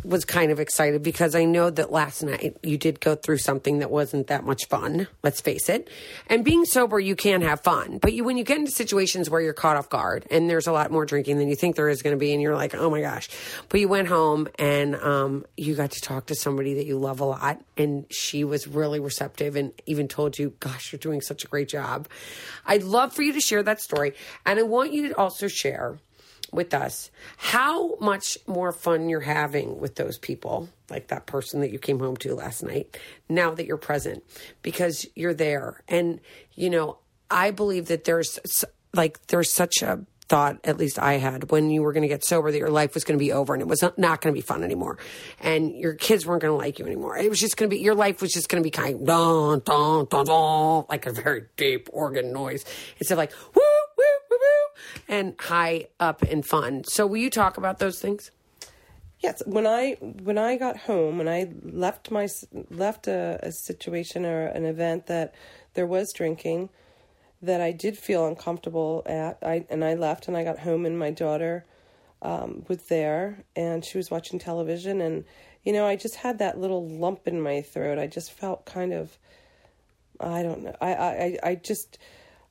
was 0.03 0.25
kind 0.25 0.51
of 0.51 0.59
excited 0.59 1.03
because 1.03 1.35
I 1.35 1.45
know 1.45 1.69
that 1.69 1.91
last 1.91 2.23
night 2.23 2.57
you 2.63 2.77
did 2.77 2.99
go 2.99 3.15
through 3.15 3.37
something 3.37 3.79
that 3.79 3.91
wasn't 3.91 4.27
that 4.27 4.43
much 4.43 4.65
fun. 4.65 5.07
Let's 5.21 5.39
face 5.39 5.69
it. 5.69 5.87
And 6.27 6.43
being 6.43 6.65
sober, 6.65 6.99
you 6.99 7.15
can 7.15 7.41
have 7.43 7.61
fun, 7.61 7.99
but 7.99 8.13
you 8.13 8.23
when 8.23 8.37
you 8.37 8.43
get 8.43 8.57
into 8.57 8.71
situations 8.71 9.29
where 9.29 9.39
you're 9.39 9.53
caught 9.53 9.77
off 9.77 9.87
guard 9.87 10.25
and 10.31 10.49
there's 10.49 10.65
a 10.65 10.71
lot 10.71 10.89
more 10.91 11.05
drinking 11.05 11.37
than 11.37 11.47
you 11.47 11.55
think 11.55 11.75
there 11.75 11.89
is 11.89 12.01
going 12.01 12.15
to 12.15 12.19
be, 12.19 12.33
and 12.33 12.41
you're 12.41 12.55
like, 12.55 12.73
oh 12.73 12.89
my 12.89 13.01
gosh. 13.01 13.29
But 13.69 13.79
you 13.79 13.87
went 13.87 14.07
home 14.07 14.47
and 14.57 14.95
um, 14.95 15.45
you 15.55 15.75
got 15.75 15.91
to 15.91 16.01
talk 16.01 16.25
to 16.27 16.35
somebody 16.35 16.73
that 16.75 16.87
you 16.87 16.97
love 16.97 17.19
a 17.19 17.25
lot, 17.25 17.61
and 17.77 18.05
she 18.09 18.43
was 18.43 18.67
really 18.67 18.99
receptive 18.99 19.55
and 19.55 19.71
even 19.85 20.07
told 20.07 20.39
you, 20.39 20.53
"Gosh, 20.59 20.91
you're 20.91 20.99
doing 20.99 21.21
such 21.21 21.43
a 21.43 21.47
great 21.47 21.69
job." 21.69 22.07
I'd 22.65 22.83
love 22.83 23.13
for 23.13 23.21
you 23.21 23.33
to 23.33 23.41
share 23.41 23.61
that 23.61 23.79
story, 23.79 24.15
and 24.45 24.59
I 24.59 24.63
want 24.63 24.91
you 24.91 25.09
to 25.09 25.17
also 25.17 25.47
share 25.47 25.99
with 26.51 26.73
us 26.73 27.11
how 27.37 27.95
much 27.95 28.37
more 28.47 28.71
fun 28.71 29.09
you're 29.09 29.19
having 29.21 29.79
with 29.79 29.95
those 29.95 30.17
people, 30.17 30.69
like 30.89 31.07
that 31.07 31.25
person 31.25 31.61
that 31.61 31.71
you 31.71 31.79
came 31.79 31.99
home 31.99 32.17
to 32.17 32.35
last 32.35 32.63
night, 32.63 32.97
now 33.29 33.53
that 33.53 33.65
you're 33.65 33.77
present 33.77 34.23
because 34.61 35.05
you're 35.15 35.33
there. 35.33 35.83
And, 35.87 36.19
you 36.53 36.69
know, 36.69 36.97
I 37.29 37.51
believe 37.51 37.87
that 37.87 38.03
there's 38.03 38.39
like, 38.93 39.25
there's 39.27 39.53
such 39.53 39.81
a 39.81 40.05
thought, 40.27 40.59
at 40.63 40.77
least 40.77 40.97
I 40.97 41.13
had, 41.17 41.51
when 41.51 41.69
you 41.69 41.83
were 41.83 41.93
going 41.93 42.01
to 42.01 42.07
get 42.07 42.25
sober, 42.25 42.51
that 42.51 42.57
your 42.57 42.69
life 42.69 42.95
was 42.95 43.03
going 43.03 43.17
to 43.17 43.23
be 43.23 43.31
over 43.31 43.53
and 43.53 43.61
it 43.61 43.67
was 43.67 43.83
not, 43.83 44.21
going 44.21 44.33
to 44.33 44.37
be 44.37 44.41
fun 44.41 44.63
anymore. 44.63 44.97
And 45.39 45.75
your 45.75 45.93
kids 45.93 46.25
weren't 46.25 46.41
going 46.41 46.51
to 46.51 46.57
like 46.57 46.79
you 46.79 46.85
anymore. 46.85 47.17
It 47.17 47.29
was 47.29 47.39
just 47.39 47.57
going 47.57 47.69
to 47.69 47.75
be, 47.75 47.81
your 47.81 47.93
life 47.93 48.21
was 48.21 48.31
just 48.31 48.49
going 48.49 48.61
to 48.61 48.65
be 48.65 48.71
kind 48.71 48.95
of 48.95 49.05
dun, 49.05 49.61
dun, 49.63 50.07
dun, 50.09 50.25
dun, 50.25 50.85
like 50.89 51.05
a 51.05 51.11
very 51.11 51.45
deep 51.57 51.89
organ 51.93 52.33
noise 52.33 52.65
instead 52.97 53.15
of 53.15 53.17
like, 53.19 53.33
woo, 53.55 53.61
and 55.07 55.35
high 55.39 55.87
up 55.99 56.21
and 56.21 56.45
fun. 56.45 56.83
So 56.83 57.05
will 57.07 57.17
you 57.17 57.29
talk 57.29 57.57
about 57.57 57.79
those 57.79 57.99
things? 57.99 58.31
Yes, 59.19 59.41
when 59.45 59.65
I 59.65 59.93
when 60.01 60.37
I 60.37 60.57
got 60.57 60.77
home 60.77 61.19
and 61.19 61.29
I 61.29 61.49
left 61.63 62.11
my 62.11 62.27
left 62.69 63.07
a, 63.07 63.39
a 63.41 63.51
situation 63.51 64.25
or 64.25 64.47
an 64.47 64.65
event 64.65 65.07
that 65.07 65.33
there 65.73 65.87
was 65.87 66.13
drinking, 66.13 66.69
that 67.41 67.61
I 67.61 67.71
did 67.71 67.97
feel 67.97 68.27
uncomfortable 68.27 69.03
at. 69.05 69.37
I 69.41 69.65
and 69.69 69.83
I 69.83 69.93
left 69.95 70.27
and 70.27 70.35
I 70.35 70.43
got 70.43 70.59
home 70.59 70.85
and 70.85 70.99
my 70.99 71.11
daughter 71.11 71.65
um, 72.21 72.65
was 72.67 72.83
there 72.83 73.43
and 73.55 73.83
she 73.85 73.97
was 73.97 74.11
watching 74.11 74.39
television 74.39 75.01
and 75.01 75.25
you 75.63 75.73
know 75.73 75.85
I 75.85 75.95
just 75.95 76.15
had 76.15 76.39
that 76.39 76.59
little 76.59 76.87
lump 76.87 77.27
in 77.27 77.41
my 77.41 77.61
throat. 77.61 77.97
I 77.97 78.07
just 78.07 78.31
felt 78.31 78.65
kind 78.65 78.93
of 78.93 79.17
I 80.19 80.43
don't 80.43 80.63
know. 80.63 80.75
I 80.81 80.93
I 80.93 81.37
I 81.43 81.55
just 81.55 81.97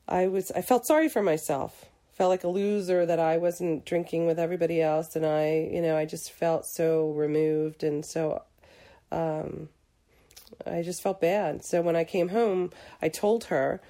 I 0.09 0.29
was 0.29 0.51
I 0.53 0.63
felt 0.63 0.87
sorry 0.87 1.09
for 1.09 1.23
myself. 1.23 1.87
Felt 2.15 2.31
like 2.31 2.45
a 2.45 2.49
loser 2.49 3.05
that 3.05 3.19
I 3.21 3.37
wasn't 3.37 3.85
drinking 3.85 4.27
with 4.27 4.39
everybody 4.39 4.81
else 4.81 5.17
and 5.17 5.27
I 5.27 5.69
you 5.71 5.83
know 5.83 5.97
I 5.97 6.05
just 6.05 6.31
felt 6.31 6.65
so 6.65 7.11
removed 7.11 7.83
and 7.83 8.05
so 8.05 8.43
um 9.13 9.69
I 10.67 10.83
just 10.83 11.03
felt 11.03 11.21
bad. 11.21 11.65
So 11.65 11.83
when 11.83 11.97
I 11.97 12.05
came 12.05 12.29
home, 12.29 12.71
I 13.03 13.09
told 13.09 13.45
her 13.45 13.81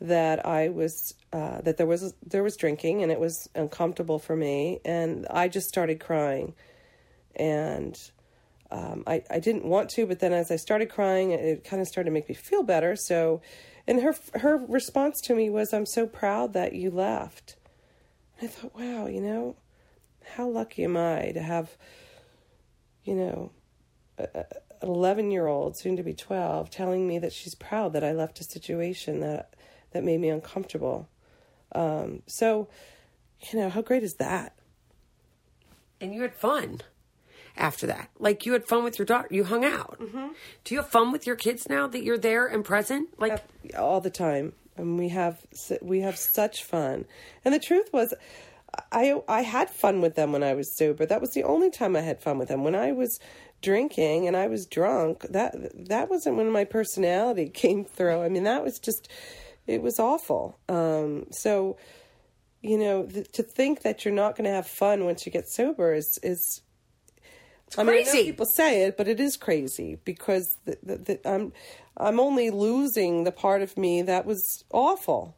that 0.00 0.44
I 0.46 0.68
was 0.68 1.14
uh, 1.32 1.60
that 1.62 1.76
there 1.76 1.86
was 1.86 2.14
there 2.24 2.42
was 2.42 2.56
drinking 2.56 3.02
and 3.02 3.10
it 3.10 3.18
was 3.18 3.48
uncomfortable 3.54 4.18
for 4.18 4.36
me 4.36 4.80
and 4.84 5.26
I 5.30 5.48
just 5.48 5.68
started 5.68 6.00
crying. 6.00 6.54
And 7.34 7.98
um, 8.70 9.04
I 9.06 9.22
I 9.30 9.38
didn't 9.38 9.64
want 9.64 9.90
to 9.90 10.06
but 10.06 10.20
then 10.20 10.32
as 10.32 10.50
I 10.50 10.56
started 10.56 10.90
crying 10.90 11.30
it, 11.30 11.40
it 11.40 11.64
kind 11.64 11.80
of 11.80 11.88
started 11.88 12.10
to 12.10 12.14
make 12.14 12.28
me 12.28 12.34
feel 12.34 12.62
better. 12.62 12.94
So 12.96 13.40
and 13.86 14.02
her 14.02 14.14
her 14.34 14.56
response 14.56 15.20
to 15.22 15.34
me 15.34 15.48
was 15.48 15.72
I'm 15.72 15.86
so 15.86 16.06
proud 16.06 16.52
that 16.52 16.74
you 16.74 16.90
left 16.90 17.55
and 18.38 18.48
I 18.48 18.52
thought 18.52 18.74
wow 18.76 19.06
you 19.06 19.20
know 19.20 19.56
how 20.34 20.48
lucky 20.48 20.84
am 20.84 20.96
I 20.96 21.32
to 21.32 21.40
have 21.40 21.76
you 23.04 23.14
know 23.14 23.52
an 24.18 24.44
11 24.82 25.30
year 25.30 25.46
old 25.46 25.76
soon 25.76 25.96
to 25.96 26.02
be 26.02 26.14
12 26.14 26.70
telling 26.70 27.06
me 27.06 27.18
that 27.18 27.32
she's 27.32 27.54
proud 27.54 27.92
that 27.92 28.04
I 28.04 28.12
left 28.12 28.40
a 28.40 28.44
situation 28.44 29.20
that 29.20 29.54
that 29.92 30.04
made 30.04 30.20
me 30.20 30.28
uncomfortable. 30.28 31.08
Um, 31.72 32.22
so, 32.26 32.68
you 33.50 33.58
know, 33.58 33.70
how 33.70 33.82
great 33.82 34.02
is 34.02 34.14
that? 34.14 34.54
And 36.00 36.14
you 36.14 36.22
had 36.22 36.34
fun 36.34 36.82
after 37.56 37.86
that. 37.86 38.10
Like 38.18 38.44
you 38.44 38.52
had 38.52 38.66
fun 38.66 38.84
with 38.84 38.98
your 38.98 39.06
daughter. 39.06 39.28
You 39.30 39.44
hung 39.44 39.64
out. 39.64 39.96
Mm-hmm. 39.98 40.28
Do 40.64 40.74
you 40.74 40.80
have 40.80 40.90
fun 40.90 41.12
with 41.12 41.26
your 41.26 41.36
kids 41.36 41.68
now 41.68 41.86
that 41.86 42.04
you're 42.04 42.18
there 42.18 42.46
and 42.46 42.64
present? 42.64 43.18
Like 43.18 43.42
all 43.78 44.00
the 44.00 44.10
time. 44.10 44.52
And 44.78 44.98
we 44.98 45.08
have 45.10 45.44
we 45.82 46.00
have 46.00 46.16
such 46.16 46.64
fun. 46.64 47.06
And 47.44 47.54
the 47.54 47.58
truth 47.58 47.90
was, 47.92 48.14
I 48.92 49.20
I 49.28 49.42
had 49.42 49.70
fun 49.70 50.00
with 50.00 50.14
them 50.14 50.32
when 50.32 50.42
I 50.42 50.54
was 50.54 50.76
sober. 50.76 51.06
That 51.06 51.20
was 51.20 51.32
the 51.32 51.44
only 51.44 51.70
time 51.70 51.96
I 51.96 52.00
had 52.00 52.20
fun 52.22 52.38
with 52.38 52.48
them. 52.48 52.64
When 52.64 52.74
I 52.74 52.92
was 52.92 53.18
drinking 53.62 54.26
and 54.26 54.36
I 54.36 54.46
was 54.46 54.66
drunk, 54.66 55.22
that 55.30 55.54
that 55.88 56.10
wasn't 56.10 56.36
when 56.36 56.50
my 56.50 56.64
personality 56.64 57.48
came 57.54 57.84
through. 57.84 58.22
I 58.22 58.28
mean, 58.28 58.44
that 58.44 58.64
was 58.64 58.78
just 58.78 59.08
it 59.66 59.82
was 59.82 59.98
awful. 59.98 60.58
Um, 60.68 61.26
so, 61.30 61.76
you 62.62 62.78
know, 62.78 63.06
th- 63.06 63.30
to 63.32 63.42
think 63.42 63.82
that 63.82 64.04
you're 64.04 64.14
not 64.14 64.36
going 64.36 64.48
to 64.48 64.54
have 64.54 64.66
fun 64.66 65.04
once 65.04 65.26
you 65.26 65.32
get 65.32 65.48
sober 65.48 65.92
is 65.94 66.18
is. 66.22 66.62
I 67.76 67.82
mean, 67.82 68.06
I 68.08 68.12
people 68.12 68.46
say 68.46 68.84
it, 68.84 68.96
but 68.96 69.08
it 69.08 69.20
is 69.20 69.36
crazy 69.36 69.98
because 70.04 70.56
the, 70.64 70.78
the, 70.82 70.96
the, 70.96 71.28
I'm 71.28 71.52
I'm 71.96 72.20
only 72.20 72.50
losing 72.50 73.24
the 73.24 73.32
part 73.32 73.62
of 73.62 73.76
me 73.76 74.02
that 74.02 74.26
was 74.26 74.64
awful. 74.70 75.36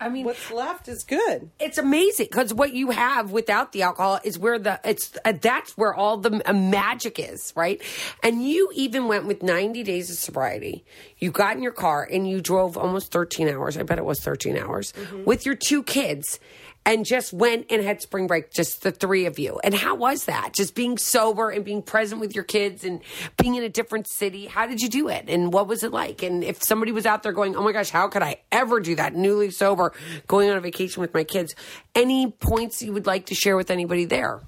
I 0.00 0.08
mean, 0.08 0.24
What's 0.24 0.50
left 0.50 0.88
is 0.88 1.04
good. 1.04 1.50
it's 1.60 1.78
amazing 1.78 2.26
because 2.30 2.52
what 2.52 2.72
you 2.72 2.90
have 2.90 3.30
without 3.30 3.70
the 3.70 3.82
alcohol 3.82 4.18
is 4.24 4.36
where 4.36 4.58
the 4.58 4.80
it's 4.82 5.16
uh, 5.24 5.32
that's 5.40 5.76
where 5.78 5.94
all 5.94 6.16
the 6.16 6.42
uh, 6.44 6.52
magic 6.52 7.20
is 7.20 7.52
right? 7.54 7.80
And 8.24 8.42
you 8.42 8.70
even 8.74 9.06
went 9.06 9.26
with 9.26 9.40
90 9.42 9.84
days 9.84 10.10
of 10.10 10.16
sobriety. 10.16 10.84
You 11.18 11.30
got 11.30 11.56
in 11.56 11.62
your 11.62 11.70
car 11.72 12.08
and 12.10 12.28
you 12.28 12.40
drove 12.40 12.76
almost 12.76 13.12
13 13.12 13.48
hours. 13.48 13.76
I 13.76 13.84
bet 13.84 13.98
it 13.98 14.04
was 14.04 14.20
13 14.20 14.56
hours 14.58 14.92
with 15.24 15.46
your 15.46 15.54
two 15.54 15.84
kids 15.84 16.40
and 16.88 17.04
just 17.04 17.34
went 17.34 17.66
and 17.68 17.84
had 17.84 18.00
spring 18.00 18.26
break 18.26 18.50
just 18.50 18.82
the 18.82 18.90
three 18.90 19.26
of 19.26 19.38
you. 19.38 19.60
And 19.62 19.74
how 19.74 19.94
was 19.94 20.24
that? 20.24 20.54
Just 20.54 20.74
being 20.74 20.96
sober 20.96 21.50
and 21.50 21.62
being 21.62 21.82
present 21.82 22.18
with 22.18 22.34
your 22.34 22.44
kids 22.44 22.82
and 22.82 23.02
being 23.36 23.56
in 23.56 23.62
a 23.62 23.68
different 23.68 24.08
city. 24.08 24.46
How 24.46 24.66
did 24.66 24.80
you 24.80 24.88
do 24.88 25.08
it? 25.08 25.26
And 25.28 25.52
what 25.52 25.68
was 25.68 25.82
it 25.82 25.92
like? 25.92 26.22
And 26.22 26.42
if 26.42 26.62
somebody 26.62 26.90
was 26.90 27.04
out 27.04 27.22
there 27.22 27.32
going 27.32 27.56
oh 27.56 27.62
my 27.62 27.72
gosh 27.72 27.90
how 27.90 28.08
could 28.08 28.22
i 28.22 28.36
ever 28.50 28.80
do 28.80 28.94
that? 28.94 29.14
Newly 29.14 29.50
sober 29.50 29.92
going 30.26 30.48
on 30.48 30.56
a 30.56 30.60
vacation 30.60 31.02
with 31.02 31.12
my 31.12 31.24
kids. 31.24 31.54
Any 31.94 32.30
points 32.30 32.82
you 32.82 32.94
would 32.94 33.06
like 33.06 33.26
to 33.26 33.34
share 33.34 33.56
with 33.56 33.70
anybody 33.70 34.06
there? 34.06 34.40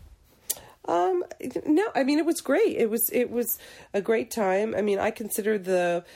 Um, 0.86 1.22
no, 1.66 1.88
I 1.94 2.04
mean 2.04 2.18
it 2.18 2.24
was 2.24 2.40
great. 2.40 2.74
It 2.78 2.88
was 2.88 3.10
it 3.12 3.30
was 3.30 3.58
a 3.92 4.00
great 4.00 4.30
time. 4.30 4.74
I 4.74 4.80
mean, 4.80 4.98
I 4.98 5.10
consider 5.10 5.58
the 5.58 6.06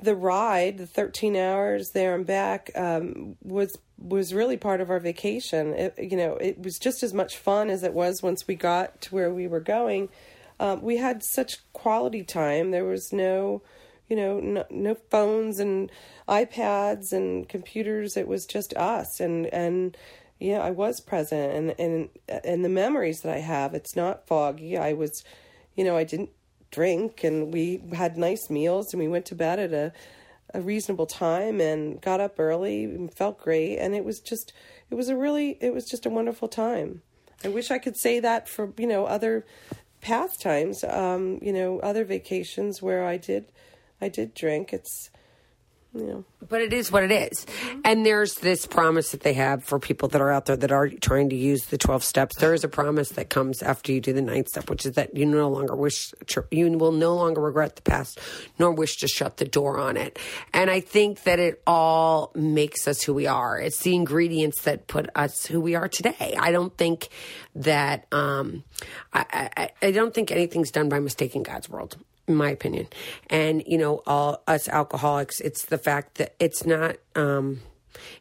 the 0.00 0.16
ride, 0.16 0.78
the 0.78 0.86
13 0.86 1.36
hours 1.36 1.90
there 1.90 2.16
and 2.16 2.26
back, 2.26 2.72
um, 2.74 3.36
was 3.40 3.78
was 4.02 4.34
really 4.34 4.56
part 4.56 4.80
of 4.80 4.90
our 4.90 5.00
vacation. 5.00 5.74
It, 5.74 5.94
you 5.98 6.16
know, 6.16 6.34
it 6.36 6.62
was 6.62 6.78
just 6.78 7.02
as 7.02 7.14
much 7.14 7.36
fun 7.36 7.70
as 7.70 7.82
it 7.82 7.94
was 7.94 8.22
once 8.22 8.46
we 8.46 8.54
got 8.54 9.00
to 9.02 9.14
where 9.14 9.32
we 9.32 9.46
were 9.46 9.60
going. 9.60 10.08
Um, 10.58 10.82
we 10.82 10.96
had 10.98 11.22
such 11.22 11.58
quality 11.72 12.22
time. 12.22 12.70
There 12.70 12.84
was 12.84 13.12
no, 13.12 13.62
you 14.08 14.16
know, 14.16 14.40
no, 14.40 14.64
no 14.70 14.94
phones 15.10 15.58
and 15.58 15.90
iPads 16.28 17.12
and 17.12 17.48
computers. 17.48 18.16
It 18.16 18.28
was 18.28 18.46
just 18.46 18.74
us 18.74 19.20
and 19.20 19.46
and 19.46 19.96
yeah, 20.38 20.58
I 20.58 20.70
was 20.70 21.00
present 21.00 21.54
and 21.54 21.74
and 21.78 22.08
and 22.44 22.64
the 22.64 22.68
memories 22.68 23.20
that 23.20 23.34
I 23.34 23.40
have, 23.40 23.74
it's 23.74 23.96
not 23.96 24.26
foggy. 24.26 24.76
I 24.76 24.92
was, 24.92 25.24
you 25.76 25.84
know, 25.84 25.96
I 25.96 26.04
didn't 26.04 26.30
drink 26.70 27.22
and 27.22 27.52
we 27.52 27.82
had 27.92 28.16
nice 28.16 28.50
meals 28.50 28.92
and 28.92 29.00
we 29.00 29.08
went 29.08 29.26
to 29.26 29.34
bed 29.34 29.58
at 29.58 29.72
a 29.72 29.92
a 30.54 30.60
reasonable 30.60 31.06
time 31.06 31.60
and 31.60 32.00
got 32.00 32.20
up 32.20 32.38
early 32.38 32.84
and 32.84 33.12
felt 33.12 33.38
great 33.38 33.78
and 33.78 33.94
it 33.94 34.04
was 34.04 34.20
just 34.20 34.52
it 34.90 34.94
was 34.94 35.08
a 35.08 35.16
really 35.16 35.56
it 35.60 35.72
was 35.72 35.86
just 35.86 36.06
a 36.06 36.10
wonderful 36.10 36.48
time. 36.48 37.02
I 37.44 37.48
wish 37.48 37.70
I 37.70 37.78
could 37.78 37.96
say 37.96 38.20
that 38.20 38.48
for, 38.48 38.72
you 38.76 38.86
know, 38.86 39.06
other 39.06 39.44
pastimes, 40.00 40.84
um, 40.84 41.38
you 41.42 41.52
know, 41.52 41.80
other 41.80 42.04
vacations 42.04 42.82
where 42.82 43.04
I 43.06 43.16
did 43.16 43.46
I 44.00 44.08
did 44.08 44.34
drink. 44.34 44.72
It's 44.72 45.10
know, 45.94 46.24
But 46.48 46.62
it 46.62 46.72
is 46.72 46.90
what 46.90 47.02
it 47.02 47.12
is. 47.12 47.46
And 47.84 48.04
there's 48.06 48.36
this 48.36 48.66
promise 48.66 49.10
that 49.10 49.20
they 49.20 49.34
have 49.34 49.62
for 49.62 49.78
people 49.78 50.08
that 50.08 50.20
are 50.20 50.30
out 50.30 50.46
there 50.46 50.56
that 50.56 50.72
are 50.72 50.88
trying 50.88 51.28
to 51.30 51.36
use 51.36 51.66
the 51.66 51.76
12 51.76 52.02
steps. 52.02 52.36
There 52.36 52.54
is 52.54 52.64
a 52.64 52.68
promise 52.68 53.10
that 53.10 53.28
comes 53.28 53.62
after 53.62 53.92
you 53.92 54.00
do 54.00 54.12
the 54.12 54.22
ninth 54.22 54.48
step, 54.48 54.70
which 54.70 54.86
is 54.86 54.92
that 54.92 55.14
you 55.16 55.26
no 55.26 55.48
longer 55.48 55.76
wish, 55.76 56.12
you 56.50 56.70
will 56.78 56.92
no 56.92 57.14
longer 57.14 57.40
regret 57.40 57.76
the 57.76 57.82
past, 57.82 58.20
nor 58.58 58.72
wish 58.72 58.96
to 58.98 59.08
shut 59.08 59.36
the 59.36 59.44
door 59.44 59.78
on 59.78 59.96
it. 59.96 60.18
And 60.54 60.70
I 60.70 60.80
think 60.80 61.24
that 61.24 61.38
it 61.38 61.62
all 61.66 62.32
makes 62.34 62.88
us 62.88 63.02
who 63.02 63.12
we 63.12 63.26
are. 63.26 63.58
It's 63.58 63.80
the 63.80 63.94
ingredients 63.94 64.62
that 64.62 64.86
put 64.86 65.10
us 65.14 65.46
who 65.46 65.60
we 65.60 65.74
are 65.74 65.88
today. 65.88 66.36
I 66.38 66.52
don't 66.52 66.76
think 66.76 67.08
that, 67.54 68.06
um, 68.12 68.64
I, 69.12 69.50
I, 69.56 69.70
I 69.82 69.90
don't 69.90 70.14
think 70.14 70.30
anything's 70.30 70.70
done 70.70 70.88
by 70.88 71.00
mistake 71.00 71.36
in 71.36 71.42
God's 71.42 71.68
world 71.68 71.98
in 72.28 72.34
my 72.36 72.50
opinion. 72.50 72.86
And 73.28 73.62
you 73.66 73.78
know, 73.78 74.02
all 74.06 74.42
us 74.46 74.68
alcoholics, 74.68 75.40
it's 75.40 75.64
the 75.64 75.78
fact 75.78 76.16
that 76.16 76.34
it's 76.38 76.64
not 76.64 76.96
um 77.14 77.60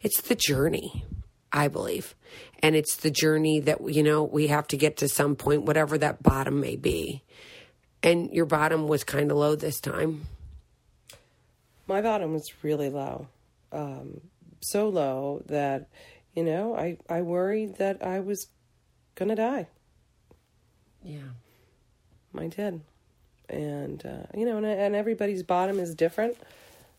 it's 0.01 0.21
the 0.21 0.35
journey, 0.35 1.05
I 1.51 1.67
believe. 1.67 2.15
And 2.63 2.75
it's 2.75 2.95
the 2.97 3.11
journey 3.11 3.59
that 3.61 3.89
you 3.93 4.03
know, 4.03 4.23
we 4.23 4.47
have 4.47 4.67
to 4.67 4.77
get 4.77 4.97
to 4.97 5.07
some 5.07 5.35
point 5.35 5.63
whatever 5.63 5.97
that 5.97 6.21
bottom 6.23 6.59
may 6.59 6.75
be. 6.75 7.23
And 8.03 8.31
your 8.31 8.45
bottom 8.45 8.87
was 8.87 9.03
kind 9.03 9.29
of 9.31 9.37
low 9.37 9.55
this 9.55 9.79
time. 9.79 10.27
my 11.87 12.01
bottom 12.01 12.33
was 12.33 12.51
really 12.63 12.89
low, 12.89 13.27
um, 13.71 14.21
so 14.61 14.89
low 14.89 15.43
that 15.47 15.87
you 16.33 16.43
know 16.43 16.75
I 16.75 16.97
I 17.09 17.21
worried 17.21 17.77
that 17.77 18.03
I 18.03 18.19
was 18.21 18.47
gonna 19.15 19.35
die. 19.35 19.67
Yeah. 21.03 21.33
I 22.37 22.47
did, 22.47 22.81
and 23.51 24.05
uh, 24.05 24.37
you 24.37 24.45
know, 24.45 24.57
and, 24.57 24.65
and 24.65 24.95
everybody's 24.95 25.43
bottom 25.43 25.79
is 25.79 25.93
different. 25.93 26.37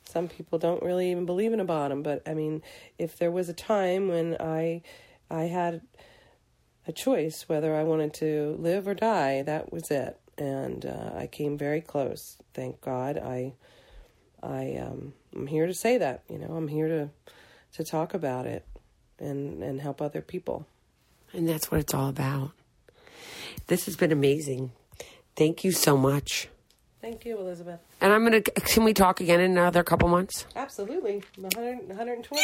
Some 0.05 0.29
people 0.29 0.59
don't 0.59 0.83
really 0.83 1.11
even 1.11 1.27
believe 1.27 1.53
in 1.53 1.61
a 1.61 1.65
bottom, 1.65 2.03
but 2.03 2.23
I 2.27 2.35
mean, 2.35 2.63
if 2.99 3.19
there 3.19 3.31
was 3.31 3.49
a 3.49 3.55
time 3.55 4.09
when 4.09 4.37
I 4.41 4.83
I 5.31 5.45
had 5.45 5.81
a 6.87 6.93
choice 6.93 7.49
whether 7.49 7.75
I 7.75 7.85
wanted 7.85 8.13
to 8.15 8.57
live 8.59 8.87
or 8.89 8.95
die, 8.95 9.43
that 9.43 9.73
was 9.73 9.91
it, 9.91 10.19
and 10.37 10.85
uh, 10.85 11.13
I 11.17 11.27
came 11.27 11.57
very 11.57 11.81
close. 11.81 12.37
Thank 12.55 12.81
God. 12.81 13.17
I 13.17 13.55
I 14.43 14.77
um, 14.77 15.15
I'm 15.35 15.47
here 15.47 15.67
to 15.67 15.75
say 15.75 15.99
that. 15.99 16.23
You 16.29 16.39
know, 16.39 16.55
I'm 16.55 16.69
here 16.69 16.89
to 16.89 17.11
to 17.75 17.85
talk 17.85 18.15
about 18.15 18.47
it 18.47 18.67
and 19.19 19.63
and 19.63 19.81
help 19.81 20.03
other 20.03 20.21
people. 20.21 20.67
And 21.33 21.49
that's 21.49 21.71
what 21.71 21.81
it's 21.81 21.95
all 21.95 22.09
about. 22.09 22.51
This 23.69 23.87
has 23.87 23.97
been 23.97 24.13
amazing. 24.13 24.73
Thank 25.37 25.65
you 25.65 25.73
so 25.73 25.97
much. 25.97 26.49
Thank 27.01 27.25
you, 27.25 27.39
Elizabeth. 27.39 27.81
And 28.01 28.13
I'm 28.13 28.25
going 28.25 28.43
to, 28.43 28.51
can 28.53 28.85
we 28.85 28.95
talk 28.95 29.21
again 29.21 29.41
in 29.41 29.53
another 29.53 29.83
couple 29.83 30.09
months? 30.09 30.47
Absolutely, 30.55 31.23
100, 31.37 31.89
120. 31.89 32.43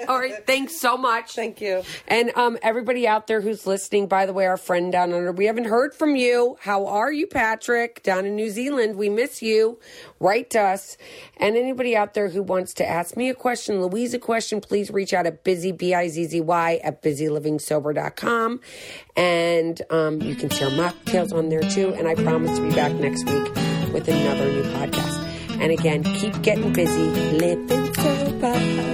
All 0.08 0.18
right. 0.18 0.46
Thanks 0.46 0.80
so 0.80 0.96
much. 0.96 1.34
Thank 1.34 1.60
you. 1.60 1.82
And 2.08 2.32
um, 2.36 2.58
everybody 2.62 3.06
out 3.06 3.26
there 3.26 3.40
who's 3.40 3.66
listening, 3.66 4.08
by 4.08 4.26
the 4.26 4.32
way, 4.32 4.46
our 4.46 4.56
friend 4.56 4.90
down 4.90 5.12
under, 5.12 5.32
we 5.32 5.46
haven't 5.46 5.66
heard 5.66 5.94
from 5.94 6.16
you. 6.16 6.56
How 6.60 6.86
are 6.86 7.12
you, 7.12 7.26
Patrick? 7.26 8.02
Down 8.02 8.26
in 8.26 8.34
New 8.34 8.50
Zealand, 8.50 8.96
we 8.96 9.08
miss 9.08 9.42
you. 9.42 9.78
Write 10.20 10.50
to 10.50 10.60
us. 10.60 10.96
And 11.36 11.56
anybody 11.56 11.96
out 11.96 12.14
there 12.14 12.28
who 12.28 12.42
wants 12.42 12.74
to 12.74 12.88
ask 12.88 13.16
me 13.16 13.28
a 13.28 13.34
question, 13.34 13.82
Louise 13.82 14.14
a 14.14 14.18
question, 14.18 14.60
please 14.60 14.90
reach 14.90 15.12
out 15.12 15.26
at 15.26 15.44
busy, 15.44 15.72
B-I-Z-Z-Y, 15.72 16.80
at 16.82 17.02
busylivingsober.com. 17.02 18.60
And 19.16 19.82
um, 19.90 20.20
you 20.22 20.34
can 20.34 20.50
see 20.50 20.64
our 20.64 20.70
mocktails 20.70 21.32
on 21.32 21.48
there 21.48 21.62
too. 21.62 21.94
And 21.94 22.08
I 22.08 22.14
promise 22.14 22.58
to 22.58 22.68
be 22.68 22.74
back 22.74 22.92
next 22.94 23.24
week 23.28 23.54
with 23.92 24.08
another 24.08 24.50
new 24.50 24.64
podcast. 24.64 25.24
And 25.60 25.70
again, 25.70 26.02
keep 26.02 26.40
getting 26.42 26.72
busy, 26.72 27.10
living 27.38 27.94
sober. 27.94 28.93